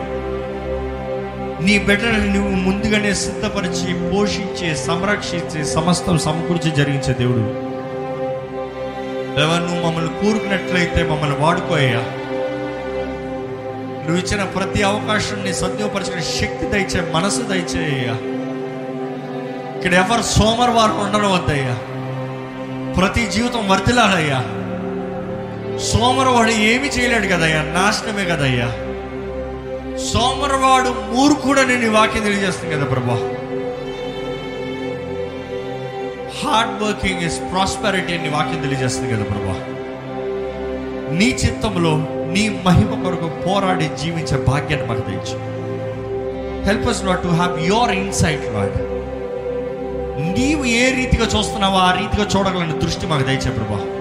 నీ 1.65 1.79
బిడ్డలను 1.79 2.33
నువ్వు 2.33 2.49
ముందుగానే 2.49 3.13
సిద్ధపరిచి 3.13 4.11
పోషించే 4.11 4.75
సంరక్షించే 4.75 5.63
సమస్తం 5.63 6.17
సమకూర్చి 6.17 6.71
జరిగించే 6.71 7.13
దేవుడు 7.13 7.43
దేవా 9.35 9.59
నువ్వు 9.59 9.87
మమ్మల్ని 9.87 10.19
కూరుకున్నట్లయితే 10.21 11.03
మమ్మల్ని 11.03 11.37
వాడుకోయ్యా 11.37 12.01
నువ్వు 14.05 14.17
ఇచ్చిన 14.17 14.43
ప్రతి 14.43 14.83
అవకాశాన్ని 14.83 15.53
సద్యోపరచుకునే 15.53 16.21
శక్తి 16.21 16.65
దయచే 16.69 17.11
మనసు 17.15 17.41
దయచేయ్యా 17.41 18.15
ఇక్కడ 19.77 19.93
ఎవరు 19.93 20.21
సోమవారం 20.21 20.99
ఉండడం 20.99 21.31
వద్దయ్యా. 21.31 21.75
ప్రతి 22.97 23.25
జీవితం 23.25 23.69
వర్తిలాడయ్యా 23.69 24.39
సోమరవాడు 25.79 26.51
ఏమి 26.51 26.87
చేయలేడు 26.87 27.27
కదయ్యా? 27.27 27.63
నాశనమే 27.63 28.25
కదయ్యా. 28.25 28.67
సోమరవాడు 29.97 30.89
మూర్ఖుడని 30.89 31.77
నీ 31.77 31.87
వాక్యం 31.87 32.23
తెలియజేస్తుంది 32.23 32.75
కదా 32.75 32.85
ప్రభా. 32.85 33.13
హార్డ్ 36.43 36.83
వర్కింగ్ 36.83 37.21
ఇస్ 37.21 37.39
ప్రాస్పెరిటీ 37.39 38.13
అని 38.13 38.29
వాక్యం 38.29 38.61
తెలియజేస్తుంది 38.61 39.13
కదా 39.13 39.23
ప్రభా. 39.23 39.55
నీ 41.13 41.25
చిత్తంలో 41.25 41.97
నీ 42.31 42.61
మహిమ 42.65 43.03
కొరకు 43.03 43.27
పోరాడి 43.27 43.87
జీవించే 43.87 44.37
భాగ్యాన్ని 44.37 44.87
మాకు 44.87 45.01
తెచ్చు 45.01 45.37
help 46.65 46.89
us 46.89 47.05
not 47.05 47.23
to 47.23 47.27
have 47.27 47.67
your 47.67 47.91
insight 47.91 48.45
Lord 48.53 48.77
నీవు 50.39 50.65
ఏ 50.65 50.91
రీతిగా 50.95 51.39
చూస్తున్నావో 51.39 51.77
ఆ 51.77 51.91
రీతిగా 51.91 52.39
చూడగలని 52.39 52.79
దృష్టి 52.79 53.07
మాకు 53.07 53.23
దయచే 53.23 53.49
ప్రభా. 53.51 53.92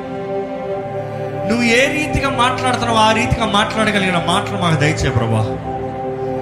నువ్వు 1.53 1.69
ఏ 1.69 1.81
రీతిగా 1.87 2.31
మాట్లాడుతున్నావు 2.31 2.99
ఆ 2.99 3.13
రీతిగా 3.13 3.47
మాట్లాడగలిగిన 3.47 4.17
మాటలు 4.27 4.57
మాకు 4.57 4.81
దయచే 4.81 5.11
ప్రభా. 5.11 5.59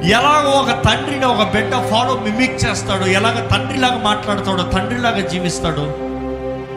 ఎలాగో 0.08 0.50
ఒక 0.50 0.70
తండ్రిని 0.70 1.26
ఒక 1.26 1.52
బిడ్డ 1.52 1.70
ఫాలో 1.90 2.20
మిమిక్ 2.24 2.64
చేస్తాడు. 2.64 3.04
ఎలాగ 3.04 3.48
తండ్రిలాగా 3.52 4.00
మాట్లాడతాడో 4.04 4.62
తండ్రిలాగా 4.62 5.20
జీవిస్తాడు. 5.20 5.84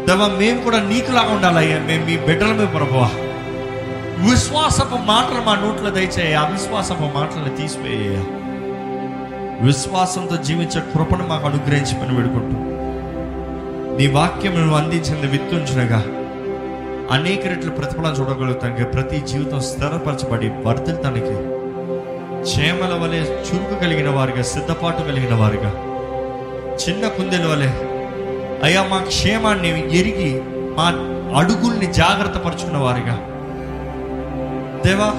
దేవా 0.07 0.27
మేము 0.27 0.61
కూడా 0.61 0.79
నీకులాగా 0.83 1.33
ఉండాలయ్యా. 1.33 1.79
మేము 1.79 2.05
మీ 2.05 2.17
బిడ్డలమే 2.17 2.65
ప్రభా. 2.65 3.11
విశ్వాసపు 4.29 4.95
మాటలు 4.95 5.41
మా 5.45 5.55
నోట్లో 5.55 5.89
దయచేయ 5.89 6.35
అవిశ్వాసపు 6.35 7.01
మాటలను 7.01 7.55
తీసివేయ 7.55 8.23
విశ్వాసంతో 9.61 10.35
జీవించే 10.35 10.81
కృపను 10.81 11.27
మాకు 11.27 11.47
అనుగ్రహించమని 11.47 12.15
వేడుకుంటూ 12.15 12.57
నీ 13.97 14.07
వాక్యం 14.07 14.59
నువ్వు 14.59 14.75
అందించింది 14.77 15.27
విత్తుంచునగా 15.27 16.03
అనేక 17.11 17.47
రెట్లు 17.47 17.71
ప్రతిఫలాలు 17.71 18.15
చూడగలుగుతానికి 18.15 18.83
ప్రతి 18.83 19.19
జీవితం 19.19 19.59
స్థిరపరచబడి 19.59 20.49
వర్ధిల్తానికి 20.49 21.35
చేమల 22.51 22.93
వలె 23.01 23.17
చురుకు 23.17 23.75
కలిగిన 23.81 24.09
వారిగా 24.09 24.43
సిద్ధపాటు 24.43 25.01
కలిగిన 25.01 25.35
వారిగా 25.35 25.71
చిన్న 26.83 27.07
కుందెల 27.07 27.45
వలె 27.47 27.69
అయ్యా 28.63 28.83
మా 28.83 28.97
క్షేమాన్ని 28.97 29.69
ఎరిగి 29.99 30.41
మా 30.77 30.87
అడుగుల్ని 31.39 31.93
జాగ్రత్త 31.93 32.37
పరుచుకున్న 32.37 32.77
వారిగా. 32.77 33.15
దేవా 34.85 35.09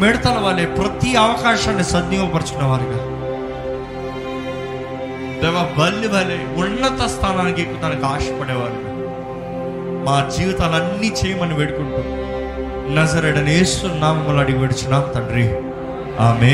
మిడతల 0.00 0.38
వలె 0.38 0.66
ప్రతి 0.66 1.16
అవకాశాన్ని 1.16 1.84
సద్వినియోగపరుచుకున్న 1.84 2.66
వారిగా. 2.66 3.00
దేవా 5.42 5.62
బల్లి 5.78 6.08
వలె 6.08 6.38
ఉన్నత 6.64 7.06
స్థానానికి 7.06 7.62
ఎక్కుతానికి 7.62 8.06
ఆశపడేవారు. 8.06 8.85
మా 10.06 10.16
జీవితాలన్నీ 10.38 11.08
చేయమని 11.08 11.54
వేడుకుంటూ 11.54 12.02
నజరడనేస్తున్నాము 12.94 14.38
అడిగి 14.38 14.58
విడుచున్నాం 14.58 15.04
తండ్రి. 15.14 15.46
ఆమె 16.20 16.52